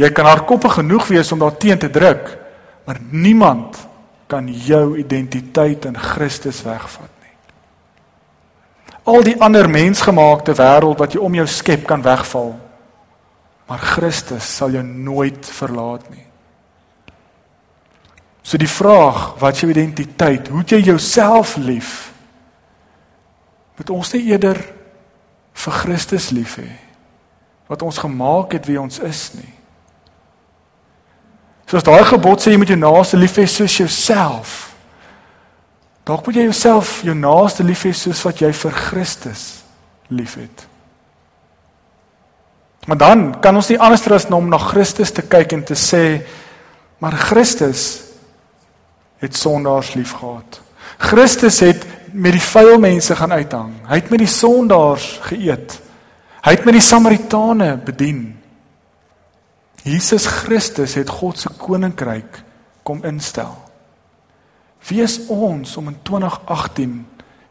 Jy 0.01 0.11
kan 0.11 0.27
hardkoppig 0.27 0.79
genoeg 0.81 1.07
wees 1.13 1.33
om 1.33 1.39
daarteen 1.39 1.79
te 1.79 1.91
druk, 1.91 2.39
maar 2.85 2.99
niemand 3.11 3.79
kan 4.27 4.49
jou 4.49 4.99
identiteit 4.99 5.85
in 5.85 5.97
Christus 5.99 6.63
wegvat 6.65 7.13
nie. 7.23 7.35
Al 9.05 9.23
die 9.23 9.37
ander 9.41 9.69
mensgemaakte 9.71 10.57
wêreld 10.57 10.99
wat 10.99 11.15
jy 11.15 11.21
om 11.21 11.37
jou 11.37 11.47
skep 11.47 11.85
kan 11.87 12.03
wegval, 12.03 12.55
maar 13.69 13.85
Christus 13.95 14.49
sal 14.57 14.73
jou 14.75 14.83
nooit 14.85 15.47
verlaat 15.47 16.09
nie. 16.11 16.25
So 18.45 18.61
die 18.61 18.69
vraag, 18.69 19.39
wat 19.41 19.61
jou 19.61 19.71
identiteit? 19.73 20.51
Hoe 20.53 20.65
jy 20.69 20.83
jouself 20.85 21.57
lief? 21.57 22.14
Moet 23.79 23.91
ons 23.91 24.13
nie 24.15 24.27
eerder 24.31 24.61
vir 25.55 25.79
Christus 25.83 26.31
lief 26.35 26.59
hê 26.63 26.71
wat 27.65 27.83
ons 27.83 27.97
gemaak 27.99 28.53
het 28.53 28.67
wie 28.69 28.77
ons 28.77 28.99
is 29.01 29.21
nie. 29.39 29.49
Soos 31.65 31.87
daai 31.87 32.05
gebod 32.05 32.43
sê 32.43 32.53
jy 32.53 32.59
moet 32.61 32.75
jou 32.75 32.77
naaste 32.79 33.17
lief 33.17 33.39
hê 33.41 33.47
soos 33.49 33.79
jouself. 33.81 34.53
Dalk 36.05 36.27
moet 36.27 36.37
jy 36.37 36.45
jouself 36.45 36.99
jou 37.07 37.15
naaste 37.17 37.65
lief 37.65 37.87
hê 37.89 37.95
soos 37.97 38.21
wat 38.27 38.43
jy 38.45 38.53
vir 38.53 38.77
Christus 38.77 39.47
liefhet. 40.13 40.67
Maar 42.85 43.01
dan 43.01 43.25
kan 43.41 43.57
ons 43.57 43.71
nie 43.73 43.81
anders 43.81 44.05
as 44.13 44.29
om 44.29 44.51
na 44.53 44.61
Christus 44.61 45.13
te 45.17 45.25
kyk 45.25 45.57
en 45.57 45.65
te 45.65 45.77
sê 45.79 46.05
maar 47.01 47.17
Christus 47.17 48.05
het 49.25 49.37
sondaars 49.37 49.95
liefgehad. 49.97 50.61
Christus 51.01 51.61
het 51.65 51.87
met 52.15 52.37
die 52.37 52.43
vuil 52.43 52.79
mense 52.79 53.17
gaan 53.19 53.33
uithang. 53.33 53.73
Hy 53.89 53.99
het 53.99 54.11
met 54.13 54.23
die 54.23 54.31
sondaars 54.31 55.19
geëet. 55.27 55.81
Hy 56.45 56.53
het 56.55 56.65
met 56.67 56.77
die 56.77 56.85
Samaritane 56.85 57.75
bedien. 57.83 58.23
Jesus 59.85 60.27
Christus 60.27 60.95
het 60.95 61.11
God 61.11 61.41
se 61.41 61.51
koninkryk 61.59 62.39
kom 62.87 63.03
instel. 63.05 63.53
Wie 64.89 65.03
is 65.03 65.19
ons 65.33 65.77
om 65.81 65.91
in 65.91 65.99
2018 66.07 66.97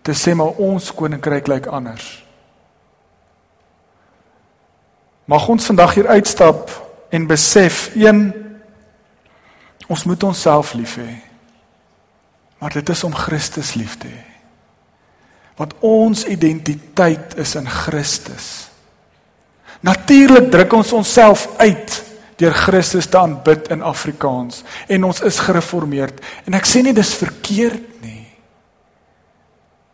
te 0.05 0.15
sê 0.15 0.35
maar 0.37 0.61
ons 0.61 0.91
koninkryk 0.95 1.49
lyk 1.51 1.67
anders? 1.67 2.07
Mag 5.25 5.47
ons 5.49 5.65
vandag 5.65 5.97
hier 5.97 6.07
uitstap 6.07 6.71
en 7.13 7.27
besef 7.27 7.89
een 7.95 8.29
ons 9.91 10.03
moet 10.07 10.23
onsself 10.23 10.73
lief 10.73 10.95
hê. 11.01 11.21
Maar 12.57 12.79
dit 12.79 12.89
is 12.89 13.03
om 13.03 13.13
Christus 13.13 13.73
lief 13.75 13.97
te 13.99 14.07
hê. 14.07 14.32
Want 15.59 15.73
ons 15.85 16.25
identiteit 16.25 17.37
is 17.37 17.55
in 17.55 17.69
Christus. 17.69 18.47
Natuurlik 19.83 20.49
druk 20.51 20.73
ons 20.73 20.93
onsself 20.93 21.47
uit 21.57 21.99
deur 22.39 22.53
Christus 22.53 23.05
te 23.05 23.19
aanbid 23.19 23.67
in 23.71 23.83
Afrikaans 23.85 24.63
en 24.87 25.03
ons 25.03 25.21
is 25.21 25.39
gereformeerd 25.43 26.21
en 26.47 26.57
ek 26.57 26.67
sê 26.67 26.81
nie 26.81 26.95
dis 26.95 27.13
verkeerd 27.19 28.01
nie. 28.01 28.25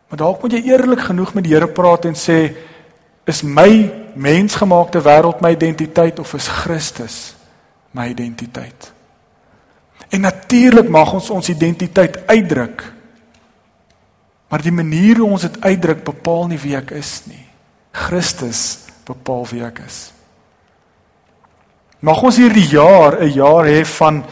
Maar 0.08 0.22
dalk 0.24 0.42
moet 0.42 0.56
jy 0.56 0.62
eerlik 0.72 1.04
genoeg 1.10 1.34
met 1.36 1.46
die 1.46 1.54
Here 1.54 1.68
praat 1.70 2.08
en 2.08 2.16
sê 2.18 2.38
is 3.30 3.42
my 3.46 3.90
mensgemaakte 4.18 5.02
wêreld 5.04 5.42
my 5.44 5.52
identiteit 5.54 6.18
of 6.18 6.32
is 6.38 6.48
Christus 6.62 7.18
my 7.94 8.08
identiteit? 8.10 8.92
En 10.10 10.24
natuurlik 10.26 10.88
mag 10.90 11.12
ons 11.14 11.30
ons 11.30 11.48
identiteit 11.52 12.16
uitdruk. 12.26 12.82
Maar 14.50 14.62
die 14.66 14.74
manier 14.74 15.20
hoe 15.22 15.30
ons 15.30 15.46
dit 15.46 15.60
uitdruk 15.62 16.02
bepaal 16.04 16.48
nie 16.50 16.58
wie 16.58 16.74
ek 16.76 16.90
is 16.98 17.20
nie. 17.30 17.44
Christus 17.94 18.80
bepaal 19.06 19.46
wie 19.50 19.62
ek 19.66 19.78
is. 19.86 19.98
Mag 22.02 22.22
ons 22.24 22.40
hierdie 22.40 22.66
jaar 22.72 23.20
'n 23.22 23.30
jaar 23.30 23.68
hê 23.68 23.84
van 23.84 24.24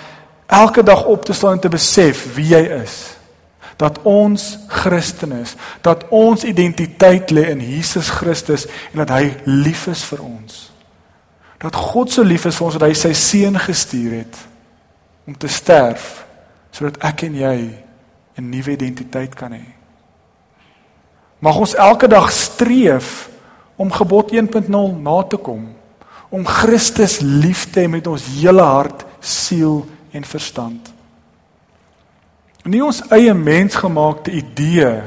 elke 0.47 0.83
dag 0.83 1.05
op 1.05 1.25
te 1.25 1.33
staan 1.33 1.53
en 1.53 1.61
te 1.61 1.69
besef 1.69 2.35
wie 2.35 2.49
jy 2.55 2.65
is. 2.83 3.15
Dat 3.77 4.03
ons 4.03 4.59
Christen 4.67 5.33
is, 5.33 5.55
dat 5.81 6.09
ons 6.09 6.45
identiteit 6.45 7.31
lê 7.31 7.51
in 7.51 7.61
Jesus 7.61 8.09
Christus 8.09 8.67
en 8.93 9.05
dat 9.05 9.09
hy 9.09 9.37
lief 9.45 9.87
is 9.87 10.03
vir 10.05 10.23
ons. 10.23 10.73
Dat 11.59 11.77
God 11.77 12.11
so 12.11 12.23
lief 12.23 12.47
is 12.47 12.57
vir 12.57 12.67
ons 12.67 12.79
dat 12.79 12.89
hy 12.89 12.95
sy 12.95 13.13
seun 13.13 13.59
gestuur 13.59 14.13
het 14.13 14.37
om 15.27 15.37
te 15.37 15.49
sterf 15.49 16.25
sodat 16.71 16.99
ek 17.05 17.23
en 17.23 17.35
jy 17.35 17.71
'n 18.39 18.51
nuwe 18.51 18.71
identiteit 18.71 19.35
kan 19.35 19.53
hê. 19.53 19.78
Mag 21.39 21.59
ons 21.59 21.75
elke 21.79 22.09
dag 22.11 22.31
streef 22.35 23.29
om 23.79 23.93
gebod 23.95 24.33
1.0 24.35 24.71
na 24.99 25.19
te 25.23 25.39
kom, 25.39 25.69
om 26.29 26.47
Christus 26.47 27.21
lief 27.23 27.69
te 27.71 27.85
hê 27.85 27.91
met 27.91 28.07
ons 28.11 28.25
hele 28.35 28.65
hart, 28.65 29.05
siel 29.21 29.85
en 30.13 30.27
verstand. 30.27 30.91
Nie 32.69 32.83
ons 32.85 33.01
eie 33.15 33.33
mensgemaakte 33.35 34.35
idee 34.35 34.99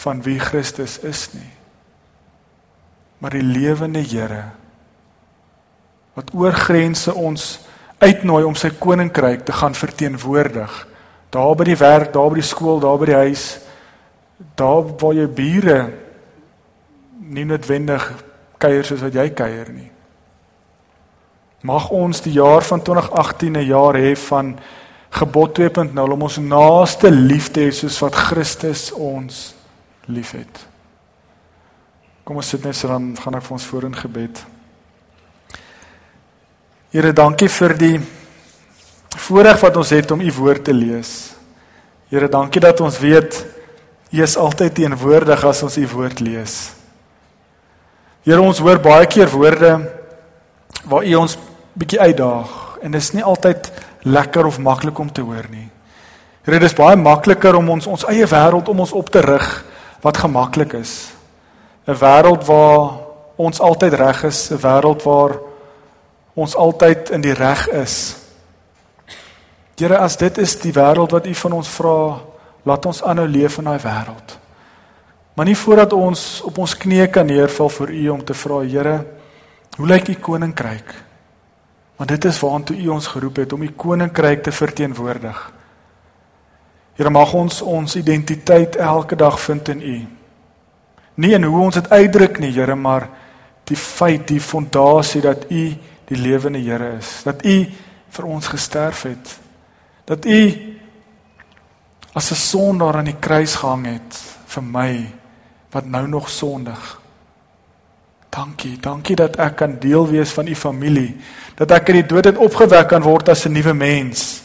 van 0.00 0.22
wie 0.24 0.38
Christus 0.40 0.96
is 1.04 1.26
nie, 1.34 1.50
maar 3.20 3.34
die 3.36 3.44
lewende 3.44 4.00
Here 4.00 4.46
wat 6.18 6.32
oor 6.34 6.52
grense 6.52 7.12
ons 7.14 7.60
uitnooi 8.02 8.42
om 8.44 8.56
sy 8.58 8.72
koninkryk 8.76 9.44
te 9.46 9.54
gaan 9.56 9.76
verteenwoordig. 9.78 10.72
Daar 11.32 11.54
by 11.56 11.66
die 11.68 11.78
werk, 11.78 12.10
daar 12.12 12.32
by 12.32 12.40
die 12.40 12.48
skool, 12.48 12.80
daar 12.82 12.98
by 13.00 13.08
die 13.08 13.18
huis, 13.22 13.44
daar 14.56 14.84
waar 14.98 15.14
jou 15.14 15.28
bure 15.28 15.78
nie 17.30 17.44
noodwendig 17.44 18.04
kuier 18.60 18.84
soos 18.84 19.02
wat 19.04 19.14
jy 19.14 19.28
kuier 19.36 19.68
nie. 19.72 19.90
Mag 21.62 21.90
ons 21.92 22.22
die 22.24 22.32
jaar 22.38 22.64
van 22.64 22.82
2018 22.82 23.56
'n 23.56 23.66
jaar 23.66 23.94
hê 23.94 24.16
van 24.16 24.58
gebod 25.10 25.54
2.0 25.54 26.12
om 26.12 26.22
ons 26.22 26.38
naaste 26.38 27.10
lief 27.10 27.50
te 27.50 27.60
hê 27.60 27.70
soos 27.70 27.98
wat 28.00 28.14
Christus 28.14 28.92
ons 28.92 29.54
liefhet. 30.06 30.66
Kom 32.24 32.36
ons 32.36 32.48
sit 32.48 32.64
net 32.64 32.76
so 32.76 32.88
dan 32.88 33.16
gaan 33.16 33.34
ek 33.34 33.42
vir 33.42 33.52
ons 33.52 33.66
voor 33.66 33.84
in 33.84 33.96
gebed. 33.96 34.44
Here, 36.90 37.12
dankie 37.12 37.48
vir 37.48 37.76
die 37.78 38.00
voorreg 39.16 39.60
wat 39.60 39.76
ons 39.76 39.90
het 39.90 40.10
om 40.10 40.20
u 40.20 40.32
woord 40.32 40.64
te 40.64 40.72
lees. 40.72 41.34
Here, 42.08 42.28
dankie 42.28 42.60
dat 42.60 42.80
ons 42.80 42.98
weet 42.98 43.46
u 44.10 44.22
is 44.22 44.36
altyd 44.36 44.74
teenwoordig 44.74 45.44
as 45.44 45.62
ons 45.62 45.76
u 45.76 45.86
woord 45.92 46.20
lees. 46.20 46.72
Here, 48.26 48.40
ons 48.40 48.58
hoor 48.58 48.80
baie 48.82 49.06
keer 49.06 49.30
woorde 49.30 49.76
waar 50.84 51.04
u 51.06 51.14
ons 51.14 51.36
bietjie 51.78 52.00
uitdaag 52.00 52.56
en 52.82 52.92
dit 52.92 53.00
is 53.02 53.12
nie 53.14 53.24
altyd 53.24 53.70
lekker 54.02 54.46
of 54.46 54.58
maklik 54.58 54.98
om 54.98 55.12
te 55.12 55.22
hoor 55.22 55.46
nie. 55.50 55.68
Here, 56.44 56.58
dit 56.58 56.68
is 56.68 56.76
baie 56.76 56.96
makliker 56.96 57.56
om 57.56 57.70
ons 57.76 57.86
ons 57.86 58.06
eie 58.10 58.26
wêreld 58.26 58.68
om 58.68 58.82
ons 58.84 58.92
op 58.96 59.10
te 59.12 59.22
rig 59.24 59.48
wat 60.02 60.16
gemaklik 60.16 60.74
is. 60.80 61.12
'n 61.86 61.96
Wêreld 61.96 62.44
waar 62.46 63.00
ons 63.36 63.60
altyd 63.60 63.94
reg 63.94 64.24
is, 64.24 64.50
'n 64.50 64.60
wêreld 64.60 65.02
waar 65.02 65.38
ons 66.34 66.56
altyd 66.56 67.10
in 67.10 67.20
die 67.20 67.34
reg 67.34 67.68
is. 67.68 68.16
Here, 69.76 69.98
as 69.98 70.16
dit 70.16 70.38
is 70.38 70.58
die 70.60 70.72
wêreld 70.72 71.10
wat 71.10 71.26
U 71.26 71.34
van 71.34 71.52
ons 71.52 71.68
vra, 71.68 72.20
laat 72.62 72.86
ons 72.86 73.02
aanhou 73.02 73.26
leef 73.28 73.58
in 73.58 73.68
daai 73.70 73.80
wêreld. 73.82 74.36
Maar 75.34 75.46
nie 75.48 75.56
voordat 75.56 75.92
ons 75.96 76.40
op 76.44 76.58
ons 76.58 76.74
knieë 76.76 77.08
kan 77.12 77.26
neerval 77.26 77.68
voor 77.68 77.90
U 77.90 78.08
om 78.08 78.24
te 78.24 78.34
vra, 78.34 78.60
Here, 78.60 78.96
hoe 79.76 79.86
lyk 79.86 80.08
U 80.08 80.14
koninkryk? 80.14 80.94
Want 81.96 82.08
dit 82.08 82.24
is 82.24 82.40
waartoe 82.40 82.76
U 82.76 82.88
ons 82.88 83.06
geroep 83.06 83.36
het 83.36 83.52
om 83.52 83.62
U 83.62 83.70
koninkryk 83.76 84.42
te 84.42 84.52
verteenwoordig. 84.52 85.52
Here, 86.96 87.10
mag 87.10 87.32
ons 87.34 87.62
ons 87.62 87.96
identiteit 87.96 88.76
elke 88.76 89.16
dag 89.16 89.40
vind 89.40 89.68
in 89.68 89.82
U. 89.82 89.98
Nie 91.14 91.34
in 91.36 91.44
hoe 91.44 91.60
ons 91.60 91.74
dit 91.74 91.90
uitdruk 91.90 92.38
nie, 92.38 92.52
Here, 92.52 92.74
maar 92.74 93.08
die 93.64 93.76
feit, 93.76 94.26
die 94.28 94.40
fondasie 94.40 95.22
dat 95.24 95.46
U 95.50 95.68
die 96.10 96.18
lewende 96.18 96.58
Here 96.58 96.96
is, 96.98 97.20
dat 97.24 97.44
U 97.44 97.64
vir 98.10 98.26
ons 98.26 98.48
gesterf 98.50 99.02
het 99.06 99.38
dat 100.10 100.24
u 100.26 100.69
as 102.12 102.30
'n 102.30 102.36
sondaar 102.36 102.96
aan 102.96 103.10
die 103.10 103.20
kruis 103.20 103.54
gehang 103.54 103.86
het 103.86 104.18
vir 104.46 104.62
my 104.62 105.12
wat 105.70 105.86
nou 105.86 106.06
nog 106.06 106.28
sondig. 106.28 107.00
Dankie, 108.30 108.78
dankie 108.78 109.16
dat 109.16 109.36
ek 109.36 109.56
kan 109.56 109.78
deel 109.78 110.06
wees 110.08 110.30
van 110.30 110.46
u 110.46 110.54
familie, 110.54 111.16
dat 111.54 111.70
ek 111.70 111.90
uit 111.90 111.98
die 112.02 112.06
dood 112.14 112.26
uit 112.26 112.36
opgewek 112.36 112.88
kan 112.88 113.02
word 113.02 113.28
as 113.28 113.46
'n 113.46 113.52
nuwe 113.52 113.74
mens. 113.74 114.42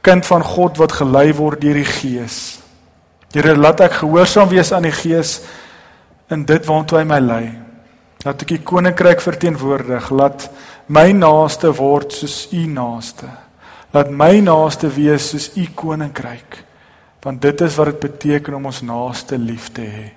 Kind 0.00 0.26
van 0.26 0.42
God 0.42 0.76
wat 0.76 0.92
gelei 0.92 1.32
word 1.34 1.60
deur 1.60 1.74
die 1.74 1.84
Gees. 1.84 2.58
Here, 3.32 3.56
laat 3.56 3.80
ek 3.80 3.92
gehoorsaam 3.92 4.48
wees 4.48 4.72
aan 4.72 4.82
die 4.82 4.92
Gees 4.92 5.40
in 6.28 6.44
dit 6.44 6.66
waartoe 6.66 6.98
hy 6.98 7.04
my 7.04 7.18
lei. 7.18 7.58
Laat 8.24 8.42
ek 8.42 8.50
u 8.50 8.58
koninkryk 8.58 9.20
verteenwoordig, 9.20 10.10
laat 10.10 10.50
my 10.86 11.12
naaste 11.12 11.72
word 11.72 12.12
soos 12.12 12.48
u 12.52 12.66
naaste. 12.66 13.41
Laat 13.92 14.10
my 14.10 14.40
naaste 14.40 14.88
wees 14.88 15.28
soos 15.28 15.50
u 15.56 15.66
koninkryk. 15.74 16.62
Want 17.22 17.42
dit 17.42 17.60
is 17.60 17.76
wat 17.76 17.92
dit 17.92 18.00
beteken 18.00 18.54
om 18.54 18.66
ons 18.66 18.80
naaste 18.82 19.38
lief 19.38 19.70
te 19.72 19.84
hê 19.86 20.08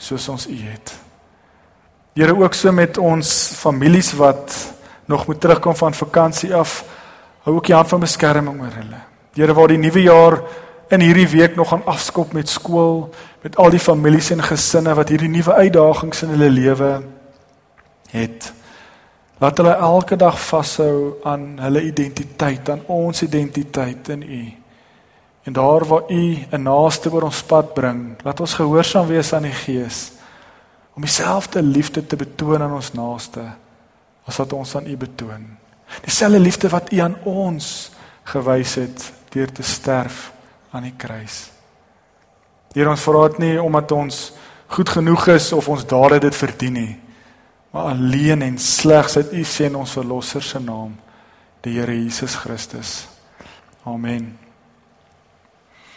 soos 0.00 0.28
ons 0.32 0.46
u 0.48 0.56
het. 0.56 0.94
Here 2.16 2.32
ook 2.32 2.54
so 2.56 2.72
met 2.72 2.98
ons 2.98 3.28
families 3.60 4.14
wat 4.16 4.54
nog 5.04 5.26
moet 5.26 5.40
terugkom 5.40 5.76
van 5.76 5.94
vakansie 5.94 6.54
af. 6.54 6.84
Hou 7.44 7.56
ook 7.56 7.66
die 7.68 7.74
hand 7.74 7.88
van 7.88 8.00
beskerming 8.00 8.62
oor 8.62 8.72
hulle. 8.80 9.00
Here 9.36 9.54
waar 9.54 9.68
die 9.68 9.78
nuwe 9.78 10.02
jaar 10.02 10.38
in 10.90 11.04
hierdie 11.04 11.28
week 11.28 11.56
nog 11.56 11.68
gaan 11.68 11.84
afskop 11.84 12.32
met 12.32 12.48
skool, 12.48 13.10
met 13.42 13.56
al 13.56 13.70
die 13.70 13.82
families 13.82 14.30
en 14.34 14.42
gesinne 14.42 14.94
wat 14.96 15.12
hierdie 15.12 15.30
nuwe 15.30 15.52
uitdagings 15.54 16.24
in 16.24 16.32
hulle 16.34 16.50
lewe 16.50 16.90
het. 18.10 18.52
Laat 19.40 19.56
hulle 19.56 19.72
elke 19.72 20.16
dag 20.20 20.36
vashou 20.36 21.14
aan 21.24 21.54
hulle 21.64 21.80
identiteit, 21.88 22.68
aan 22.68 22.82
ons 22.92 23.22
identiteit 23.24 24.08
in 24.12 24.22
U. 24.22 24.40
En 25.48 25.56
daar 25.56 25.86
waar 25.88 26.10
U 26.12 26.24
'n 26.50 26.62
naaste 26.62 27.12
oor 27.12 27.22
ons 27.22 27.42
pad 27.42 27.74
bring, 27.74 28.20
laat 28.22 28.40
ons 28.40 28.54
gehoorsaam 28.54 29.06
wees 29.06 29.32
aan 29.32 29.42
die 29.42 29.52
Gees 29.64 30.12
om 30.94 31.02
dieselfde 31.02 31.62
liefde 31.62 32.06
te 32.06 32.16
betoon 32.16 32.62
aan 32.62 32.72
ons 32.72 32.92
naaste 32.92 33.40
as 34.24 34.36
wat 34.36 34.52
ons 34.52 34.76
aan 34.76 34.86
U 34.86 34.96
betoon. 34.96 35.56
Dieselfde 36.02 36.38
liefde 36.40 36.68
wat 36.68 36.92
U 36.92 36.98
aan 36.98 37.16
ons 37.24 37.90
gewys 38.22 38.74
het 38.74 39.12
deur 39.28 39.52
te 39.52 39.62
sterf 39.62 40.32
aan 40.70 40.82
die 40.82 40.96
kruis. 40.96 41.50
Hier 42.72 42.88
ons 42.88 43.00
vra 43.00 43.28
dit 43.28 43.38
nie 43.38 43.62
omdat 43.62 43.92
ons 43.92 44.32
goed 44.66 44.88
genoeg 44.88 45.26
is 45.26 45.52
of 45.52 45.68
ons 45.68 45.86
dade 45.86 46.18
dit 46.18 46.34
verdien 46.34 46.72
nie 46.72 46.98
maar 47.70 47.82
alleen 47.82 48.42
en 48.42 48.58
slegs 48.58 49.16
uit 49.16 49.32
U 49.32 49.44
seën 49.44 49.74
ons 49.74 49.92
verlosser 49.92 50.42
se 50.42 50.60
naam, 50.60 50.96
die 51.60 51.78
Here 51.78 52.02
Jesus 52.02 52.34
Christus. 52.34 53.08
Amen. 53.84 54.49